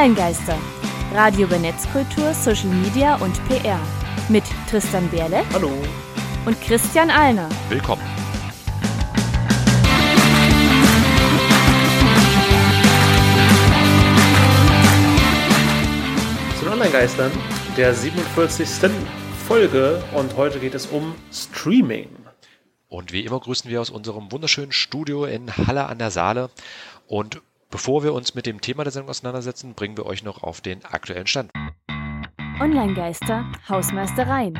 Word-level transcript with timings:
Online-Geister. 0.00 0.56
Radio 1.12 1.46
über 1.46 1.58
Netzkultur, 1.58 2.32
Social 2.32 2.70
Media 2.70 3.16
und 3.16 3.34
PR. 3.48 3.78
Mit 4.30 4.44
Tristan 4.70 5.06
Berle. 5.10 5.44
Hallo. 5.52 5.70
Und 6.46 6.58
Christian 6.62 7.10
Alner. 7.10 7.50
Willkommen. 7.68 8.00
Zu 16.58 16.64
den 16.64 16.72
Online-Geistern, 16.72 17.30
der 17.76 17.92
47. 17.92 18.90
Folge 19.46 20.02
und 20.14 20.34
heute 20.38 20.60
geht 20.60 20.74
es 20.74 20.86
um 20.86 21.14
Streaming. 21.30 22.08
Und 22.88 23.12
wie 23.12 23.26
immer 23.26 23.38
grüßen 23.38 23.70
wir 23.70 23.82
aus 23.82 23.90
unserem 23.90 24.32
wunderschönen 24.32 24.72
Studio 24.72 25.26
in 25.26 25.54
Halle 25.54 25.84
an 25.84 25.98
der 25.98 26.10
Saale. 26.10 26.48
Und 27.06 27.42
bevor 27.70 28.02
wir 28.02 28.12
uns 28.12 28.34
mit 28.34 28.46
dem 28.46 28.60
Thema 28.60 28.84
der 28.84 28.92
Sendung 28.92 29.10
auseinandersetzen, 29.10 29.74
bringen 29.74 29.96
wir 29.96 30.06
euch 30.06 30.22
noch 30.22 30.42
auf 30.42 30.60
den 30.60 30.84
aktuellen 30.84 31.26
Stand. 31.26 31.50
Online-Geister, 32.60 33.50
Hausmeistereien. 33.68 34.54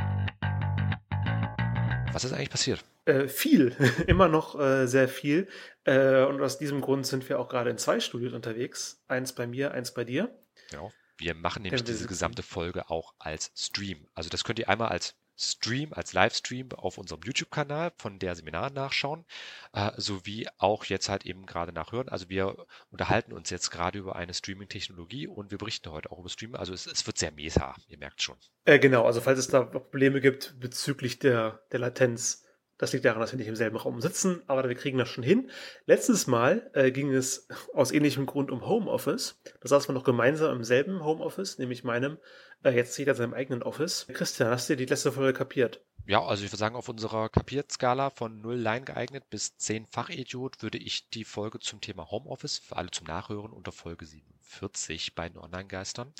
Was 2.12 2.24
ist 2.24 2.32
eigentlich 2.32 2.50
passiert? 2.50 2.84
Äh, 3.04 3.28
viel, 3.28 3.76
immer 4.06 4.28
noch 4.28 4.58
äh, 4.58 4.86
sehr 4.86 5.08
viel. 5.08 5.48
Äh, 5.84 6.24
und 6.24 6.40
aus 6.40 6.58
diesem 6.58 6.80
Grund 6.80 7.06
sind 7.06 7.28
wir 7.28 7.38
auch 7.38 7.48
gerade 7.48 7.70
in 7.70 7.78
zwei 7.78 8.00
Studios 8.00 8.32
unterwegs. 8.32 9.02
Eins 9.08 9.34
bei 9.34 9.46
mir, 9.46 9.72
eins 9.72 9.92
bei 9.92 10.04
dir. 10.04 10.34
Ja, 10.72 10.88
wir 11.18 11.34
machen 11.34 11.62
nämlich 11.62 11.84
diese 11.84 12.06
gesamte 12.06 12.42
Folge 12.42 12.88
auch 12.88 13.14
als 13.18 13.52
Stream. 13.54 14.06
Also 14.14 14.30
das 14.30 14.44
könnt 14.44 14.58
ihr 14.58 14.68
einmal 14.68 14.88
als 14.88 15.14
Stream, 15.40 15.92
als 15.92 16.12
Livestream 16.12 16.72
auf 16.72 16.98
unserem 16.98 17.22
YouTube-Kanal 17.22 17.92
von 17.96 18.18
der 18.18 18.34
Seminar 18.34 18.70
nachschauen, 18.70 19.24
äh, 19.72 19.90
sowie 19.96 20.48
auch 20.58 20.84
jetzt 20.84 21.08
halt 21.08 21.26
eben 21.26 21.46
gerade 21.46 21.72
nachhören. 21.72 22.08
Also 22.08 22.28
wir 22.28 22.66
unterhalten 22.90 23.32
uns 23.32 23.50
jetzt 23.50 23.70
gerade 23.70 23.98
über 23.98 24.16
eine 24.16 24.34
Streaming-Technologie 24.34 25.26
und 25.26 25.50
wir 25.50 25.58
berichten 25.58 25.90
heute 25.90 26.12
auch 26.12 26.18
über 26.18 26.28
Streaming. 26.28 26.56
Also 26.56 26.72
es, 26.72 26.86
es 26.86 27.06
wird 27.06 27.18
sehr 27.18 27.32
meta, 27.32 27.74
ihr 27.88 27.98
merkt 27.98 28.22
schon. 28.22 28.36
Äh, 28.64 28.78
genau, 28.78 29.06
also 29.06 29.20
falls 29.20 29.38
es 29.38 29.48
da 29.48 29.62
Probleme 29.62 30.20
gibt 30.20 30.58
bezüglich 30.60 31.18
der, 31.18 31.60
der 31.72 31.80
Latenz, 31.80 32.44
das 32.80 32.94
liegt 32.94 33.04
daran, 33.04 33.20
dass 33.20 33.30
wir 33.30 33.36
nicht 33.36 33.46
im 33.46 33.56
selben 33.56 33.76
Raum 33.76 34.00
sitzen, 34.00 34.40
aber 34.46 34.66
wir 34.66 34.74
kriegen 34.74 34.96
das 34.96 35.10
schon 35.10 35.22
hin. 35.22 35.50
Letztes 35.84 36.26
Mal 36.26 36.70
äh, 36.72 36.90
ging 36.90 37.12
es 37.12 37.46
aus 37.74 37.92
ähnlichem 37.92 38.24
Grund 38.24 38.50
um 38.50 38.66
Homeoffice. 38.66 39.38
Da 39.60 39.68
saßen 39.68 39.90
wir 39.90 39.92
noch 39.92 40.04
gemeinsam 40.04 40.56
im 40.56 40.64
selben 40.64 41.04
Homeoffice, 41.04 41.58
nämlich 41.58 41.84
meinem. 41.84 42.16
Äh, 42.62 42.70
jetzt 42.70 42.96
jeder 42.96 43.14
seinem 43.14 43.34
eigenen 43.34 43.62
Office. 43.62 44.06
Christian, 44.10 44.48
hast 44.48 44.70
du 44.70 44.76
die 44.76 44.86
letzte 44.86 45.12
Folge 45.12 45.34
kapiert? 45.34 45.84
Ja, 46.06 46.24
also 46.24 46.42
ich 46.42 46.50
würde 46.50 46.58
sagen, 46.58 46.74
auf 46.74 46.88
unserer 46.88 47.28
Kapiert-Skala 47.28 48.08
von 48.08 48.40
0 48.40 48.56
Line 48.56 48.86
geeignet 48.86 49.28
bis 49.28 49.58
10 49.58 49.86
Fachidiot 49.86 50.62
würde 50.62 50.78
ich 50.78 51.10
die 51.10 51.24
Folge 51.24 51.58
zum 51.58 51.82
Thema 51.82 52.10
Homeoffice 52.10 52.58
für 52.58 52.76
alle 52.76 52.90
zum 52.90 53.06
Nachhören 53.06 53.52
unter 53.52 53.72
Folge 53.72 54.06
47 54.06 55.14
bei 55.14 55.28
den 55.28 55.36
Online-Geistern. 55.36 56.14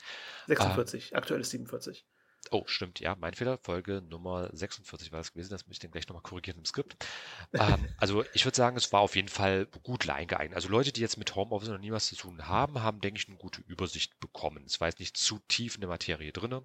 46, 0.47 1.12
ähm, 1.12 1.16
aktuell 1.16 1.41
ist 1.41 1.50
47. 1.50 2.05
Oh, 2.51 2.65
stimmt, 2.67 3.01
ja, 3.01 3.15
mein 3.17 3.35
Fehler. 3.35 3.59
Folge 3.59 4.03
Nummer 4.03 4.49
46 4.53 5.13
war 5.13 5.19
das 5.19 5.33
gewesen. 5.33 5.51
Das 5.51 5.67
möchte 5.67 5.75
ich 5.75 5.81
dann 5.81 5.93
gleich 5.93 6.09
nochmal 6.09 6.23
korrigieren 6.23 6.59
im 6.59 6.65
Skript. 6.65 6.97
ähm, 7.53 7.87
also 7.99 8.25
ich 8.33 8.45
würde 8.45 8.57
sagen, 8.57 8.77
es 8.77 8.93
war 8.93 9.01
auf 9.01 9.15
jeden 9.15 9.29
Fall 9.29 9.67
gut 9.83 10.05
geeignet. 10.05 10.55
Also 10.55 10.69
Leute, 10.69 10.93
die 10.93 11.01
jetzt 11.01 11.17
mit 11.17 11.35
Homeoffice 11.35 11.69
noch 11.69 11.79
nie 11.79 11.93
was 11.93 12.07
zu 12.07 12.17
tun 12.17 12.49
haben, 12.49 12.83
haben, 12.83 13.01
denke 13.01 13.21
ich, 13.21 13.29
eine 13.29 13.37
gute 13.37 13.61
Übersicht 13.63 14.19
bekommen. 14.21 14.65
Es 14.67 14.81
war 14.81 14.89
jetzt 14.89 15.01
nicht 15.01 15.17
zu 15.17 15.39
tief 15.49 15.75
in 15.75 15.83
der 15.83 15.91
Materie 15.91 16.33
drin. 16.33 16.61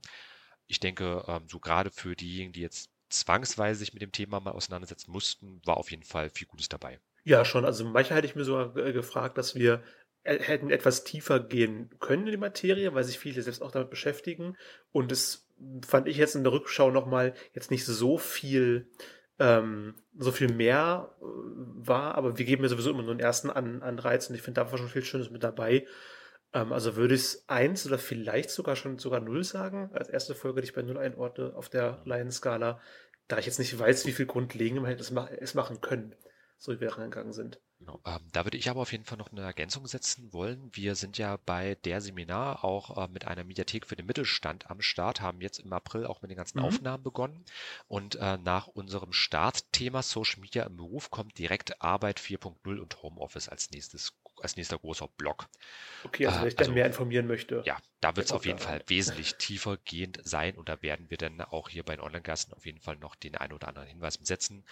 Ich 0.68 0.80
denke, 0.80 1.24
ähm, 1.28 1.48
so 1.48 1.60
gerade 1.60 1.92
für 1.92 2.16
diejenigen, 2.16 2.54
die 2.54 2.62
jetzt 2.62 2.90
zwangsweise 3.10 3.80
sich 3.80 3.94
mit 3.94 4.02
dem 4.02 4.12
Thema 4.12 4.40
mal 4.40 4.52
auseinandersetzen 4.52 5.12
mussten, 5.12 5.62
war 5.66 5.78
auf 5.78 5.92
jeden 5.92 6.04
Fall 6.04 6.30
viel 6.30 6.48
Gutes 6.48 6.70
dabei. 6.70 7.00
Ja, 7.24 7.46
schon. 7.46 7.66
Also 7.66 7.86
manchmal 7.86 8.18
hätte 8.18 8.28
ich 8.28 8.36
mir 8.36 8.44
sogar 8.44 8.72
gefragt, 8.92 9.38
dass 9.38 9.56
wir 9.56 9.84
äh, 10.24 10.40
hätten 10.40 10.72
etwas 10.72 11.04
tiefer 11.04 11.40
gehen 11.40 11.90
können 12.00 12.26
in 12.26 12.32
die 12.32 12.38
Materie, 12.38 12.94
weil 12.94 13.04
sich 13.04 13.20
viele 13.20 13.42
selbst 13.42 13.62
auch 13.62 13.72
damit 13.72 13.90
beschäftigen. 13.90 14.58
Und 14.92 15.12
es 15.12 15.45
fand 15.86 16.08
ich 16.08 16.18
jetzt 16.18 16.36
in 16.36 16.44
der 16.44 16.54
Rückschau 16.54 16.92
nochmal 16.92 17.34
jetzt 17.54 17.72
nicht 17.72 17.86
so 17.86 18.18
viel, 18.18 18.88
ähm, 19.40 19.96
so 20.18 20.32
viel 20.32 20.52
mehr 20.52 21.16
äh, 21.20 21.24
war, 21.24 22.16
aber 22.16 22.38
wir 22.38 22.46
geben 22.46 22.64
ja 22.64 22.70
sowieso 22.70 22.92
immer 22.92 23.04
nur 23.04 23.12
einen 23.12 23.20
ersten 23.20 23.50
An 23.50 23.82
Anreiz 23.82 24.30
und 24.30 24.36
ich 24.36 24.42
finde, 24.42 24.62
da 24.62 24.72
war 24.72 24.78
schon 24.78 24.90
viel 24.90 25.04
Schönes 25.04 25.30
mit 25.30 25.44
dabei. 25.44 25.86
Ähm, 26.54 26.72
also 26.72 26.96
würde 26.96 27.16
ich 27.16 27.22
es 27.22 27.50
eins 27.50 27.86
oder 27.86 27.98
vielleicht 27.98 28.50
sogar 28.50 28.76
schon 28.76 28.98
sogar 28.98 29.20
null 29.20 29.44
sagen, 29.44 29.92
als 29.94 30.10
erste 30.10 30.36
Folge, 30.36 30.62
die 30.62 30.68
ich 30.68 30.74
bei 30.74 30.82
null 30.82 30.98
einordne 30.98 31.54
auf 31.56 31.70
der 31.70 32.02
Lion-Skala, 32.06 32.80
da 33.28 33.38
ich 33.38 33.46
jetzt 33.46 33.60
nicht 33.60 33.78
weiß, 33.78 34.06
wie 34.06 34.12
viel 34.12 34.26
grundlegend 34.26 34.82
man 34.82 34.90
hätte 34.90 35.02
es, 35.02 35.12
ma 35.12 35.28
es 35.28 35.54
machen 35.54 35.82
können, 35.82 36.16
so 36.58 36.72
wie 36.72 36.80
wir 36.80 36.98
reingegangen 36.98 37.34
sind. 37.34 37.60
Genau. 37.86 38.00
Ähm, 38.06 38.22
da 38.32 38.46
würde 38.46 38.58
ich 38.58 38.70
aber 38.70 38.82
auf 38.82 38.92
jeden 38.92 39.04
Fall 39.04 39.18
noch 39.18 39.32
eine 39.32 39.42
Ergänzung 39.42 39.86
setzen 39.86 40.34
wollen. 40.34 40.70
Wir 40.74 40.96
sind 40.96 41.18
ja 41.18 41.38
bei 41.46 41.76
der 41.84 42.02
Seminar 42.02 42.64
auch 42.64 42.98
äh, 42.98 43.08
mit 43.08 43.26
einer 43.28 43.44
Mediathek 43.44 43.86
für 43.86 43.96
den 43.96 44.08
Mittelstand 44.08 44.70
am 44.72 44.82
Start, 44.82 45.22
haben 45.22 45.42
jetzt 45.42 45.60
im 45.60 45.72
April 45.72 46.06
auch 46.06 46.22
mit 46.22 46.32
den 46.32 46.38
ganzen 46.38 46.60
mhm. 46.60 46.66
Aufnahmen 46.66 47.04
begonnen. 47.04 47.46
Und 47.88 48.16
äh, 48.16 48.38
nach 48.38 48.68
unserem 48.68 49.14
Startthema 49.14 50.02
Social 50.02 50.42
Media 50.42 50.64
im 50.64 50.78
Beruf 50.78 51.12
kommt 51.12 51.38
direkt 51.38 51.82
Arbeit 51.82 52.20
4.0 52.20 52.80
und 52.80 53.04
Homeoffice 53.04 53.50
als 53.50 53.70
nächstes 53.72 54.14
als 54.42 54.58
nächster 54.58 54.78
großer 54.78 55.08
Block. 55.08 55.48
Okay, 56.04 56.28
also 56.28 56.42
wenn 56.42 56.48
ich 56.50 56.56
dann 56.56 56.66
also, 56.66 56.74
mehr 56.74 56.86
informieren 56.86 57.26
möchte. 57.26 57.64
Ja, 57.66 57.78
da 58.02 58.18
wird 58.18 58.26
es 58.26 58.32
auf 58.34 58.46
jeden 58.46 58.60
Fall 58.60 58.84
wesentlich 58.88 59.36
tiefer 59.36 59.78
gehend 59.78 60.20
sein 60.24 60.56
und 60.56 60.68
da 60.68 60.82
werden 60.82 61.10
wir 61.10 61.18
dann 61.18 61.40
auch 61.40 61.70
hier 61.70 61.84
bei 61.84 61.96
den 61.96 62.02
Online-Gasten 62.02 62.54
auf 62.54 62.66
jeden 62.66 62.82
Fall 62.82 62.98
noch 62.98 63.16
den 63.16 63.36
einen 63.36 63.54
oder 63.54 63.70
anderen 63.70 63.88
Hinweis 63.88 64.20
setzen. 64.22 64.66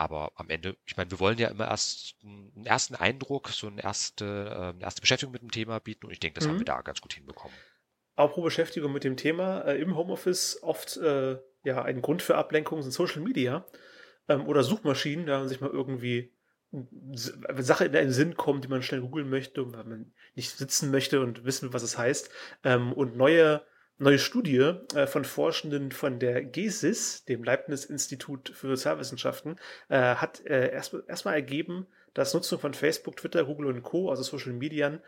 Aber 0.00 0.30
am 0.36 0.48
Ende, 0.48 0.76
ich 0.86 0.96
meine, 0.96 1.10
wir 1.10 1.18
wollen 1.18 1.38
ja 1.38 1.48
immer 1.48 1.66
erst 1.66 2.14
einen 2.22 2.64
ersten 2.64 2.94
Eindruck, 2.94 3.48
so 3.48 3.66
eine 3.66 3.82
erste, 3.82 4.24
äh, 4.24 4.68
eine 4.68 4.82
erste 4.82 5.00
Beschäftigung 5.00 5.32
mit 5.32 5.42
dem 5.42 5.50
Thema 5.50 5.80
bieten 5.80 6.06
und 6.06 6.12
ich 6.12 6.20
denke, 6.20 6.38
das 6.38 6.46
mhm. 6.46 6.52
haben 6.52 6.58
wir 6.60 6.66
da 6.66 6.80
ganz 6.82 7.00
gut 7.00 7.14
hinbekommen. 7.14 7.56
Auch 8.14 8.32
pro 8.32 8.42
Beschäftigung 8.42 8.92
mit 8.92 9.02
dem 9.02 9.16
Thema 9.16 9.62
äh, 9.62 9.80
im 9.80 9.96
Homeoffice 9.96 10.62
oft 10.62 10.98
äh, 10.98 11.38
ja 11.64 11.82
ein 11.82 12.00
Grund 12.00 12.22
für 12.22 12.36
Ablenkung 12.36 12.80
sind 12.80 12.92
Social 12.92 13.22
Media 13.22 13.66
ähm, 14.28 14.46
oder 14.46 14.62
Suchmaschinen, 14.62 15.26
da 15.26 15.40
man 15.40 15.48
sich 15.48 15.60
mal 15.60 15.70
irgendwie 15.70 16.32
eine 16.70 17.62
Sache 17.62 17.86
in 17.86 17.92
den 17.92 18.12
Sinn 18.12 18.36
kommt, 18.36 18.62
die 18.62 18.68
man 18.68 18.82
schnell 18.82 19.00
googeln 19.00 19.28
möchte, 19.28 19.72
weil 19.72 19.82
man 19.82 20.12
nicht 20.36 20.56
sitzen 20.56 20.92
möchte 20.92 21.20
und 21.20 21.44
wissen, 21.44 21.72
was 21.72 21.82
es 21.82 21.98
heißt. 21.98 22.30
Ähm, 22.62 22.92
und 22.92 23.16
neue 23.16 23.62
neue 23.98 24.18
Studie 24.18 24.74
äh, 24.94 25.06
von 25.06 25.24
Forschenden 25.24 25.92
von 25.92 26.18
der 26.18 26.42
GESIS, 26.44 27.24
dem 27.24 27.44
Leibniz-Institut 27.44 28.50
für 28.54 28.68
Sozialwissenschaften, 28.68 29.56
äh, 29.88 30.14
hat 30.14 30.44
äh, 30.46 30.70
erstmal 30.70 31.04
erst 31.06 31.26
ergeben, 31.26 31.86
dass 32.14 32.34
Nutzung 32.34 32.58
von 32.58 32.74
Facebook, 32.74 33.16
Twitter, 33.16 33.44
Google 33.44 33.66
und 33.66 33.82
Co., 33.82 34.10
also 34.10 34.22
Social 34.22 34.52
Medien, 34.52 35.00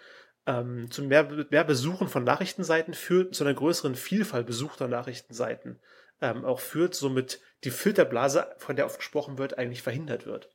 ähm, 0.46 0.90
zu 0.90 1.02
mehr, 1.02 1.28
mehr 1.50 1.64
Besuchen 1.64 2.08
von 2.08 2.24
Nachrichtenseiten 2.24 2.94
führt, 2.94 3.34
zu 3.34 3.44
einer 3.44 3.54
größeren 3.54 3.94
Vielfalt 3.94 4.46
besuchter 4.46 4.88
Nachrichtenseiten 4.88 5.78
ähm, 6.20 6.44
auch 6.44 6.60
führt, 6.60 6.94
somit 6.94 7.40
die 7.64 7.70
Filterblase, 7.70 8.54
von 8.58 8.76
der 8.76 8.86
oft 8.86 8.98
gesprochen 8.98 9.38
wird, 9.38 9.58
eigentlich 9.58 9.82
verhindert 9.82 10.26
wird. 10.26 10.50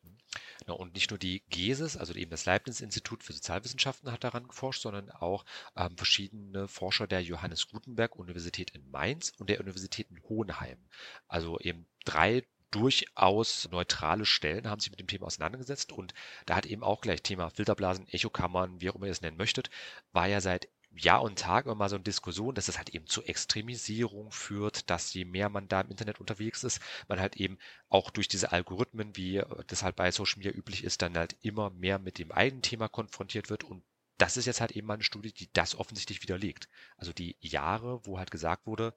Und 0.66 0.94
nicht 0.94 1.10
nur 1.12 1.20
die 1.20 1.44
GESIS, 1.50 1.98
also 1.98 2.14
eben 2.14 2.32
das 2.32 2.46
Leibniz-Institut 2.46 3.24
für 3.24 3.34
Sozialwissenschaften 3.34 4.12
hat 4.12 4.24
daran 4.24 4.48
geforscht, 4.48 4.82
sondern 4.82 5.12
auch 5.12 5.46
ähm, 5.76 5.96
verschiedene 5.98 6.68
Forscher 6.68 7.08
der 7.08 7.22
Johannes 7.22 7.68
Gutenberg 7.68 8.16
Universität 8.16 8.72
in 8.72 8.90
Mainz 8.90 9.34
und 9.38 9.50
der 9.50 9.60
Universität 9.60 10.08
in 10.10 10.22
Hohenheim. 10.24 10.80
Also 11.28 11.60
eben 11.60 11.86
drei 12.04 12.46
durchaus 12.72 13.70
neutrale 13.72 14.26
Stellen 14.26 14.70
haben 14.70 14.82
sich 14.82 14.92
mit 14.92 15.00
dem 15.00 15.08
Thema 15.08 15.28
auseinandergesetzt 15.28 15.94
und 15.94 16.14
da 16.46 16.56
hat 16.56 16.66
eben 16.66 16.84
auch 16.84 17.00
gleich 17.00 17.22
Thema 17.22 17.50
Filterblasen, 17.50 18.08
Echokammern, 18.10 18.82
wie 18.82 18.90
auch 18.90 18.96
immer 18.96 19.06
ihr 19.06 19.14
es 19.14 19.22
nennen 19.22 19.38
möchtet, 19.38 19.70
war 20.12 20.28
ja 20.28 20.42
seit 20.42 20.68
Jahr 20.98 21.22
und 21.22 21.40
Tag 21.40 21.66
immer 21.66 21.76
mal 21.76 21.90
so 21.90 21.96
eine 21.96 22.04
Diskussion, 22.04 22.56
dass 22.56 22.68
es 22.68 22.78
halt 22.78 22.90
eben 22.90 23.08
zu 23.08 23.24
Extremisierung 23.24 24.32
führt, 24.32 24.90
dass 24.90 25.14
je 25.14 25.26
mehr 25.26 25.50
man 25.50 25.68
da 25.68 25.82
im 25.82 25.92
Internet 25.92 26.20
unterwegs 26.20 26.64
ist, 26.64 26.80
man 27.08 27.20
halt 27.20 27.38
eben 27.38 27.58
auch 27.90 28.10
durch 28.10 28.28
diese 28.28 28.52
Algorithmen, 28.52 29.16
wie 29.16 29.42
das 29.68 29.84
halt 29.84 29.96
bei 29.96 30.12
Social 30.12 30.38
Media 30.38 30.52
üblich 30.52 30.84
ist, 30.84 31.02
dann 31.02 31.18
halt 31.18 31.36
immer 31.42 31.70
mehr 31.70 32.00
mit 32.00 32.18
dem 32.20 32.32
eigenen 32.32 32.62
Thema 32.62 32.88
konfrontiert 32.88 33.50
wird 33.50 33.64
und 33.64 33.84
das 34.18 34.38
ist 34.38 34.46
jetzt 34.46 34.62
halt 34.62 34.72
eben 34.72 34.88
mal 34.88 34.94
eine 34.96 35.04
Studie, 35.04 35.34
die 35.34 35.52
das 35.52 35.76
offensichtlich 35.76 36.22
widerlegt. 36.24 36.70
Also 36.98 37.12
die 37.12 37.36
Jahre, 37.42 38.06
wo 38.06 38.18
halt 38.18 38.32
gesagt 38.32 38.66
wurde, 38.66 38.94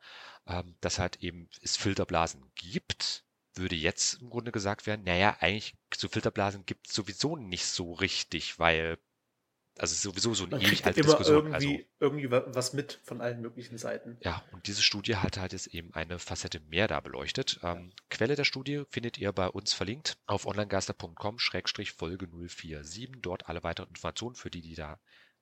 ähm, 0.47 0.77
dass 0.81 0.99
halt 0.99 1.17
eben 1.23 1.49
es 1.61 1.77
Filterblasen 1.77 2.43
gibt, 2.55 3.25
würde 3.55 3.75
jetzt 3.75 4.21
im 4.23 4.31
Grunde 4.31 4.53
gesagt 4.53 4.87
werden, 4.87 5.05
naja, 5.05 5.37
eigentlich 5.41 5.75
so 5.95 6.09
Filterblasen 6.09 6.65
gibt 6.67 6.87
es 6.89 6.95
sowieso 6.95 7.37
nicht 7.37 7.67
so 7.67 7.93
richtig, 7.95 8.59
weil 8.59 8.99
also 9.79 9.93
es 9.93 9.99
ist 9.99 10.03
sowieso 10.03 10.35
so 10.35 10.45
eine 10.45 10.61
ewig 10.61 10.85
alte 10.85 11.01
immer 11.01 11.11
Diskussion. 11.11 11.47
Irgendwie, 11.47 11.77
also, 11.77 11.85
irgendwie 12.01 12.31
was 12.31 12.73
mit 12.73 13.01
von 13.05 13.21
allen 13.21 13.41
möglichen 13.41 13.79
Seiten. 13.79 14.17
Ja, 14.21 14.43
und 14.53 14.67
diese 14.67 14.83
Studie 14.83 15.17
hat 15.17 15.39
halt 15.39 15.53
jetzt 15.53 15.69
eben 15.69 15.95
eine 15.95 16.19
Facette 16.19 16.61
mehr 16.61 16.89
da 16.89 17.01
beleuchtet. 17.01 17.61
Ähm, 17.63 17.93
Quelle 18.11 18.35
der 18.35 18.45
Studie 18.45 18.83
findet 18.91 19.19
ihr 19.19 19.33
bei 19.33 19.49
uns 19.49 19.73
verlinkt 19.73 20.19
auf 20.27 20.47
onlinegeister.com-folge 20.47 22.27
047. 22.27 23.11
Dort 23.23 23.49
alle 23.49 23.63
weiteren 23.63 23.89
Informationen 23.89 24.35
für 24.35 24.51
die, 24.51 24.63
die 24.63 24.75
da 24.75 24.99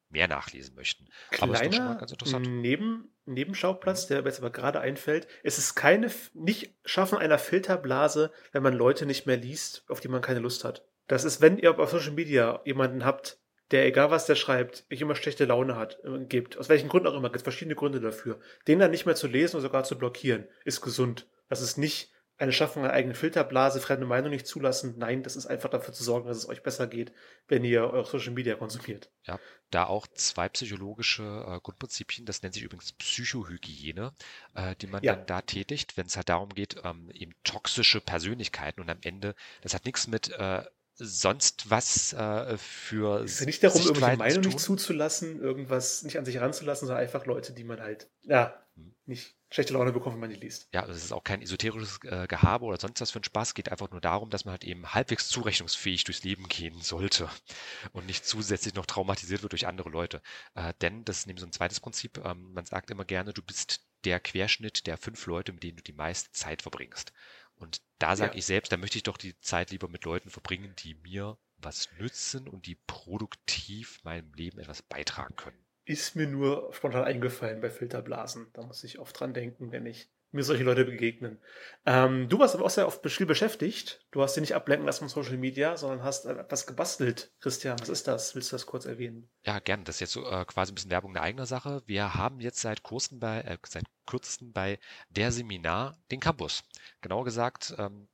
mehr 0.09 0.29
nachlesen 0.29 0.75
möchten. 0.75 1.09
Kleiner 1.31 2.39
Neben, 2.39 3.11
Nebenschauplatz, 3.25 4.07
der 4.07 4.23
mir 4.23 4.29
jetzt 4.29 4.39
aber 4.39 4.51
gerade 4.51 4.81
einfällt, 4.81 5.27
es 5.43 5.59
ist 5.59 5.75
keine, 5.75 6.11
nicht 6.35 6.75
Schaffen 6.85 7.19
einer 7.19 7.39
Filterblase, 7.39 8.33
wenn 8.53 8.63
man 8.63 8.75
Leute 8.75 9.07
nicht 9.07 9.27
mehr 9.27 9.37
liest, 9.37 9.85
auf 9.89 10.01
die 10.01 10.09
man 10.09 10.23
keine 10.23 10.41
Lust 10.41 10.65
hat. 10.65 10.85
Das 11.09 11.25
ist, 11.25 11.41
wenn 11.41 11.59
ihr 11.59 11.79
auf 11.79 11.91
Social 11.91 12.13
Media 12.13 12.61
jemanden 12.65 13.05
habt, 13.05 13.39
der, 13.71 13.87
egal 13.87 14.11
was 14.11 14.27
der 14.27 14.35
schreibt, 14.35 14.85
ich 14.89 15.01
immer 15.01 15.17
schlechte 15.17 15.45
Laune 15.45 15.77
hat, 15.77 15.99
äh, 16.05 16.25
gibt, 16.25 16.57
aus 16.59 16.69
welchen 16.69 16.89
Gründen 16.89 17.09
auch 17.09 17.15
immer, 17.15 17.29
gibt 17.29 17.37
es 17.39 17.43
verschiedene 17.43 17.75
Gründe 17.75 18.01
dafür, 18.01 18.39
den 18.69 18.79
dann 18.79 18.91
nicht 18.91 19.07
mehr 19.07 19.17
zu 19.17 19.27
lesen 19.27 19.57
oder 19.57 19.63
sogar 19.63 19.85
zu 19.85 19.99
blockieren, 19.99 20.47
ist 20.65 20.81
gesund. 20.81 21.27
Das 21.49 21.61
ist 21.61 21.77
nicht 21.77 22.13
eine 22.39 22.53
Schaffung 22.53 22.85
einer 22.85 22.93
eigenen 22.93 23.15
Filterblase, 23.15 23.81
fremde 23.81 24.07
Meinung 24.07 24.31
nicht 24.31 24.47
zulassen. 24.47 24.95
Nein, 24.99 25.23
das 25.23 25.37
ist 25.37 25.47
einfach 25.47 25.71
dafür 25.71 25.95
zu 25.95 26.05
sorgen, 26.05 26.29
dass 26.29 26.37
es 26.37 26.49
euch 26.49 26.63
besser 26.63 26.87
geht, 26.87 27.13
wenn 27.49 27.65
ihr 27.65 27.91
eure 27.91 28.05
Social 28.05 28.33
Media 28.33 28.57
konsumiert. 28.57 29.11
Ja, 29.25 29.41
da 29.71 29.87
auch 29.87 30.07
zwei 30.09 30.49
psychologische 30.51 31.23
äh, 31.23 31.61
Grundprinzipien, 31.61 32.27
das 32.27 32.43
nennt 32.43 32.55
sich 32.55 32.63
übrigens 32.63 32.93
Psychohygiene, 32.93 34.13
äh, 34.55 34.77
die 34.77 34.87
man 34.87 35.03
ja. 35.03 35.15
dann 35.15 35.27
da 35.27 35.41
tätigt, 35.41 35.97
wenn 35.97 36.07
es 36.07 36.17
halt 36.17 36.29
darum 36.29 36.51
geht, 36.51 36.77
ähm, 36.85 37.11
eben 37.15 37.33
toxische 37.43 38.03
Persönlichkeiten 38.03 38.83
und 38.83 38.91
am 38.91 38.99
Ende, 39.01 39.35
das 39.63 39.73
hat 39.73 39.87
nichts 39.87 40.07
mit 40.07 40.31
äh, 40.31 40.63
sonst 40.97 41.71
was 41.71 42.13
äh, 42.13 42.57
für. 42.59 43.23
Es 43.23 43.41
ist 43.41 43.47
nicht 43.47 43.63
darum, 43.63 43.81
irgendwelche 43.83 44.17
Meinung 44.17 44.41
nicht 44.41 44.61
zuzulassen, 44.61 45.41
irgendwas 45.41 46.03
nicht 46.03 46.19
an 46.19 46.25
sich 46.25 46.37
heranzulassen, 46.37 46.87
sondern 46.87 47.03
einfach 47.03 47.27
Leute, 47.27 47.53
die 47.53 47.65
man 47.65 47.81
halt, 47.81 48.09
ja, 48.23 48.63
hm. 48.75 48.95
nicht 49.05 49.37
schlechte 49.51 49.75
Laune 49.75 49.93
bekommt, 49.93 50.15
wenn 50.15 50.21
man 50.21 50.31
die 50.31 50.37
liest. 50.37 50.69
Ja, 50.73 50.81
also 50.81 50.93
es 50.93 51.05
ist 51.05 51.13
auch 51.13 51.23
kein 51.23 51.43
esoterisches 51.43 52.01
äh, 52.05 52.27
Gehabe 52.27 52.65
oder 52.65 52.81
sonst 52.81 53.01
was 53.01 53.11
für 53.11 53.21
ein 53.21 53.25
Spaß. 53.25 53.49
Es 53.49 53.55
geht 53.55 53.71
einfach 53.71 53.91
nur 53.91 54.01
darum, 54.01 54.31
dass 54.31 54.45
man 54.45 54.53
halt 54.53 54.65
eben 54.65 54.93
halbwegs 54.93 55.29
zurechnungsfähig 55.29 56.05
durchs 56.05 56.25
Leben 56.25 56.49
gehen 56.49 56.81
sollte 56.81 57.29
und 57.93 58.07
nicht 58.07 58.25
zusätzlich 58.25 58.75
noch 58.75 58.87
traumatisiert 58.87 59.43
wird 59.43 59.53
durch 59.53 59.67
andere 59.67 59.91
Leute. 59.91 60.23
Äh, 60.55 60.73
denn 60.81 61.05
das 61.05 61.19
ist 61.19 61.27
nämlich 61.27 61.41
so 61.41 61.47
ein 61.47 61.53
zweites 61.53 61.81
Prinzip. 61.81 62.19
Ähm, 62.25 62.53
man 62.55 62.65
sagt 62.65 62.91
immer 62.91 63.05
gerne, 63.05 63.33
du 63.33 63.43
bist 63.43 63.87
der 64.05 64.21
Querschnitt 64.21 64.87
der 64.87 64.97
fünf 64.97 65.27
Leute, 65.27 65.53
mit 65.53 65.63
denen 65.63 65.77
du 65.77 65.83
die 65.83 65.93
meiste 65.93 66.31
Zeit 66.33 66.63
verbringst. 66.63 67.13
Und 67.57 67.83
da 67.99 68.17
sage 68.17 68.33
ja. 68.33 68.39
ich 68.39 68.47
selbst, 68.47 68.71
da 68.73 68.77
möchte 68.77 68.99
ich 68.99 69.03
doch 69.03 69.17
die 69.17 69.39
Zeit 69.41 69.71
lieber 69.71 69.89
mit 69.89 70.05
Leuten 70.05 70.31
verbringen, 70.31 70.75
die 70.79 70.95
mir 70.95 71.39
was 71.59 71.89
nützen 71.99 72.49
und 72.49 72.67
die 72.67 72.77
produktiv 72.87 74.01
meinem 74.05 74.33
Leben 74.35 74.59
etwas 74.59 74.83
beitragen 74.83 75.37
können. 75.37 75.59
Ist 75.85 76.17
mir 76.17 76.27
nur 76.27 76.73
spontan 76.73 77.05
eingefallen 77.05 77.61
bei 77.61 77.71
Filterblasen. 77.71 78.49
Da 78.53 78.63
muss 78.63 78.85
ich 78.85 78.99
oft 78.99 79.19
dran 79.19 79.33
denken, 79.33 79.73
wenn 79.73 79.87
ich 79.87 80.11
mir 80.33 80.43
solche 80.43 80.65
Leute 80.65 80.85
begegnen. 80.85 81.41
Ähm, 81.85 82.29
du 82.29 82.39
warst 82.39 82.55
aber 82.55 82.65
auch 82.65 82.71
sehr 82.71 82.87
oft 82.87 83.09
viel 83.09 83.27
beschäftigt. 83.27 84.07
Du 84.11 84.23
hast 84.23 84.35
dich 84.35 84.43
nicht 84.43 84.55
ablenken 84.55 84.87
lassen 84.87 85.09
von 85.09 85.09
Social 85.09 85.39
Media, 85.39 85.77
sondern 85.77 86.03
hast 86.03 86.27
etwas 86.27 86.67
gebastelt. 86.67 87.33
Christian, 87.41 87.79
was 87.81 87.89
ist 87.89 88.09
das? 88.09 88.35
Willst 88.35 88.53
du 88.53 88.57
das 88.57 88.67
kurz 88.67 88.85
erwähnen? 88.85 89.29
Ja, 89.45 89.59
gerne. 89.59 89.85
Das 89.85 89.97
ist 89.97 90.01
jetzt 90.01 90.13
so, 90.13 90.29
äh, 90.29 90.45
quasi 90.45 90.73
ein 90.73 90.75
bisschen 90.75 90.91
Werbung 90.91 91.15
der 91.15 91.23
eigenen 91.23 91.47
Sache. 91.47 91.83
Wir 91.87 92.15
haben 92.15 92.41
jetzt 92.41 92.61
seit 92.61 92.83
kurzem 92.83 93.19
bei, 93.19 93.41
äh, 93.41 93.59
seit 93.67 93.85
kürzestem 94.07 94.53
bei 94.53 94.79
der 95.09 95.33
Seminar 95.33 95.99
den 96.11 96.21
Campus. 96.21 96.65
Genauer 97.01 97.25
gesagt, 97.25 97.75
ähm, 97.79 98.09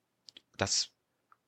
das 0.57 0.93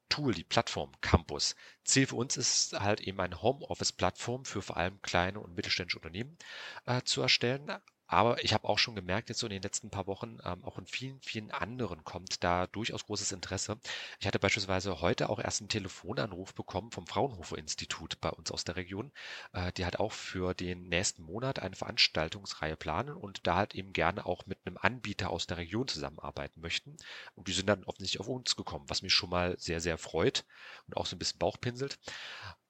Tool, 0.08 0.34
die 0.34 0.44
Plattform 0.44 0.93
Campus. 1.00 1.56
Ziel 1.82 2.06
für 2.06 2.17
uns 2.17 2.37
ist 2.37 2.78
halt 2.78 3.00
eben 3.00 3.19
eine 3.20 3.43
Homeoffice-Plattform 3.43 4.44
für 4.44 4.62
vor 4.62 4.76
allem 4.76 5.00
kleine 5.02 5.40
und 5.40 5.56
mittelständische 5.56 5.99
Unternehmen 5.99 6.38
äh, 6.87 7.02
zu 7.02 7.20
erstellen, 7.22 7.72
aber 8.06 8.43
ich 8.45 8.53
habe 8.53 8.69
auch 8.69 8.79
schon 8.79 8.95
gemerkt, 8.95 9.29
jetzt 9.29 9.39
so 9.41 9.47
in 9.47 9.53
den 9.53 9.62
letzten 9.62 9.91
paar 9.91 10.06
Wochen, 10.06 10.39
ähm, 10.45 10.65
auch 10.65 10.79
in 10.79 10.87
vielen, 10.87 11.21
vielen 11.23 11.51
anderen 11.51 12.05
kommt 12.05 12.45
da 12.45 12.67
durchaus 12.67 13.06
großes 13.06 13.33
Interesse. 13.33 13.79
Ich 14.21 14.27
hatte 14.27 14.39
beispielsweise 14.39 15.01
heute 15.01 15.31
auch 15.31 15.39
erst 15.39 15.61
einen 15.61 15.69
Telefonanruf 15.69 16.55
bekommen 16.55 16.91
vom 16.91 17.06
Fraunhofer 17.06 17.59
Institut 17.59 18.21
bei 18.21 18.31
uns 18.31 18.51
aus 18.51 18.65
der 18.65 18.77
Region, 18.77 19.12
äh, 19.53 19.73
die 19.73 19.85
halt 19.85 19.99
auch 20.01 20.12
für 20.12 20.55
den 20.55 20.89
nächsten 20.89 21.23
Monat 21.23 21.59
eine 21.61 21.77
Veranstaltungsreihe 21.77 22.77
planen 22.77 23.17
und 23.17 23.47
da 23.47 23.56
halt 23.56 23.75
eben 23.75 23.93
gerne 23.93 24.27
auch 24.27 24.47
mit 24.47 24.59
einem 24.65 24.79
Anbieter 24.79 25.31
aus 25.31 25.47
der 25.47 25.56
Region 25.59 25.89
zusammenarbeiten 25.89 26.61
möchten. 26.61 26.97
Und 27.35 27.49
die 27.49 27.53
sind 27.53 27.67
dann 27.69 27.85
offensichtlich 27.85 28.21
auf 28.21 28.29
uns 28.29 28.56
gekommen, 28.56 28.85
was 28.89 29.03
mich 29.03 29.12
schon 29.15 29.31
mal 29.31 29.59
sehr, 29.59 29.81
sehr 29.81 29.99
freut 29.99 30.45
und 30.87 30.97
auch 30.97 31.06
so 31.06 31.17
ein 31.17 31.19
bisschen 31.19 31.39
Bauch 31.39 31.61
pinselt. 31.61 31.99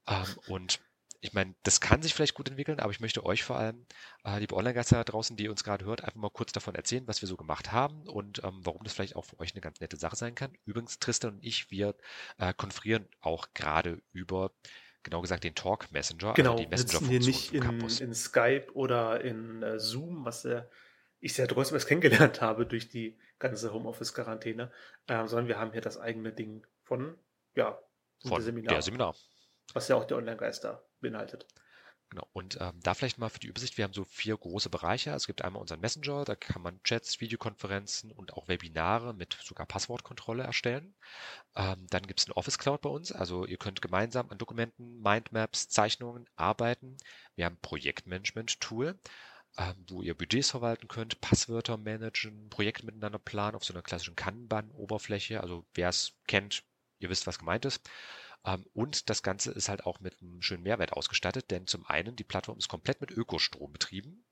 Ähm, 0.07 0.27
und 0.49 0.81
ich 1.25 1.32
meine, 1.32 1.55
das 1.62 1.81
kann 1.81 2.03
sich 2.03 2.12
vielleicht 2.12 2.35
gut 2.35 2.50
entwickeln, 2.50 2.81
aber 2.81 2.93
ich 2.93 3.00
möchte 3.00 3.25
euch 3.25 3.44
vor 3.44 3.56
allem, 3.56 3.87
äh, 4.25 4.38
liebe 4.38 4.55
Online-Geister 4.55 4.97
da 4.97 5.05
draußen, 5.05 5.38
die 5.38 5.49
uns 5.49 5.65
gerade 5.65 5.87
hört, 5.87 6.05
einfach 6.05 6.21
mal 6.21 6.31
kurz 6.31 6.53
davon 6.53 6.75
erzählen, 6.75 7.09
was 7.09 7.23
wir 7.23 7.29
so 7.29 7.38
gemacht 7.38 7.73
haben 7.73 8.06
und 8.06 8.44
ähm, 8.44 8.61
warum 8.62 8.85
das 8.85 8.93
vielleicht 8.93 9.17
auch 9.17 9.25
für 9.25 9.41
euch 9.41 9.55
eine 9.55 9.62
ganz 9.62 9.81
nette 9.81 9.97
Sache 9.97 10.17
sein 10.17 10.35
kann. 10.35 10.53
Übrigens, 10.67 10.99
Tristan 10.99 11.37
und 11.37 11.43
ich, 11.44 11.71
wir 11.71 11.94
äh, 12.37 12.53
konferieren 12.53 13.09
auch 13.23 13.49
gerade 13.55 14.03
über 14.12 14.53
genau 15.03 15.23
gesagt 15.23 15.44
den 15.44 15.55
Talk 15.55 15.91
Messenger, 15.93 16.29
also 16.29 16.35
genau, 16.35 16.53
also 16.53 16.65
die 16.65 16.69
Messenger 16.69 17.09
hier 17.09 17.21
nicht 17.21 17.55
in, 17.55 17.62
in, 17.62 18.15
Skype 18.15 18.67
oder 18.75 19.23
in 19.23 19.62
äh, 19.62 19.79
Zoom, 19.79 20.26
was 20.26 20.44
äh, 20.44 20.65
ich 21.21 21.32
sehr 21.32 21.47
dröstes 21.47 21.87
kennengelernt 21.87 22.43
habe 22.43 22.67
durch 22.67 22.91
die 22.91 23.19
ganze 23.38 23.73
Homeoffice-Quarantäne, 23.73 24.71
äh, 25.06 25.26
sondern 25.26 25.49
wir 25.49 25.59
haben 25.59 25.73
hier 25.73 25.81
das 25.81 25.97
eigene 25.97 26.32
Ding 26.32 26.67
von, 26.82 27.17
ja, 27.55 27.79
von 28.26 28.43
Seminar. 28.43 28.75
der 28.75 28.82
Seminar. 28.82 29.15
Was 29.73 29.88
ja 29.88 29.97
auch 29.97 30.05
der 30.05 30.19
Online-Geister 30.19 30.85
beinhaltet. 31.05 31.47
Genau. 32.11 32.29
Und 32.33 32.59
ähm, 32.61 32.79
da 32.83 32.95
vielleicht 32.95 33.19
mal 33.19 33.29
für 33.29 33.41
die 33.41 33.49
Übersicht, 33.49 33.77
wir 33.77 33.85
haben 33.85 33.93
so 33.93 34.05
vier 34.05 34.37
große 34.37 34.71
Bereiche. 34.71 35.11
Es 35.11 35.27
gibt 35.27 35.43
einmal 35.43 35.61
unseren 35.61 35.81
Messenger, 35.81 36.25
da 36.25 36.37
kann 36.37 36.62
man 36.62 36.81
Chats, 36.85 37.21
Videokonferenzen 37.21 38.12
und 38.12 38.35
auch 38.35 38.47
Webinare 38.47 39.15
mit 39.15 39.37
sogar 39.43 39.67
Passwortkontrolle 39.67 40.45
erstellen. 40.45 40.95
Ähm, 41.56 41.87
dann 41.91 42.06
gibt 42.06 42.21
es 42.21 42.27
eine 42.27 42.37
Office 42.37 42.59
Cloud 42.59 42.83
bei 42.83 42.89
uns, 42.91 43.11
also 43.11 43.47
ihr 43.47 43.56
könnt 43.56 43.83
gemeinsam 43.83 44.31
an 44.31 44.39
Dokumenten, 44.39 45.01
Mindmaps, 45.03 45.69
Zeichnungen 45.69 46.29
arbeiten. 46.37 46.97
Wir 47.35 47.47
haben 47.47 47.59
Projektmanagement-Tool, 47.61 48.97
ähm, 49.59 49.85
wo 49.89 50.03
ihr 50.03 50.15
Budgets 50.17 50.50
verwalten 50.50 50.87
könnt, 50.89 51.21
Passwörter 51.21 51.77
managen, 51.79 52.49
Projekte 52.49 52.87
miteinander 52.87 53.19
planen 53.19 53.57
auf 53.57 53.65
so 53.65 53.73
einer 53.73 53.83
klassischen 53.83 54.15
Kanban-Oberfläche. 54.15 55.41
Also 55.41 55.67
wer 55.75 55.89
es 55.89 56.12
kennt, 56.29 56.62
ihr 57.00 57.11
wisst, 57.11 57.27
was 57.27 57.39
gemeint 57.41 57.65
ist. 57.65 57.89
Ähm, 58.44 58.67
und 58.75 59.11
das 59.11 59.23
Ganze 59.23 59.52
ist 59.52 59.69
halt 59.69 59.85
auch 59.87 60.00
mit 60.00 60.20
einem 60.20 60.43
schönen 60.43 60.62
Mehrwert 60.62 60.93
ausgestattet, 60.93 61.50
denn 61.50 61.67
zum 61.67 61.87
einen, 61.87 62.17
die 62.17 62.25
Plattform 62.25 62.58
ist 62.58 62.69
komplett 62.69 63.00
mit 63.00 63.11
Ökostrom 63.11 63.73
betrieben. 63.73 64.25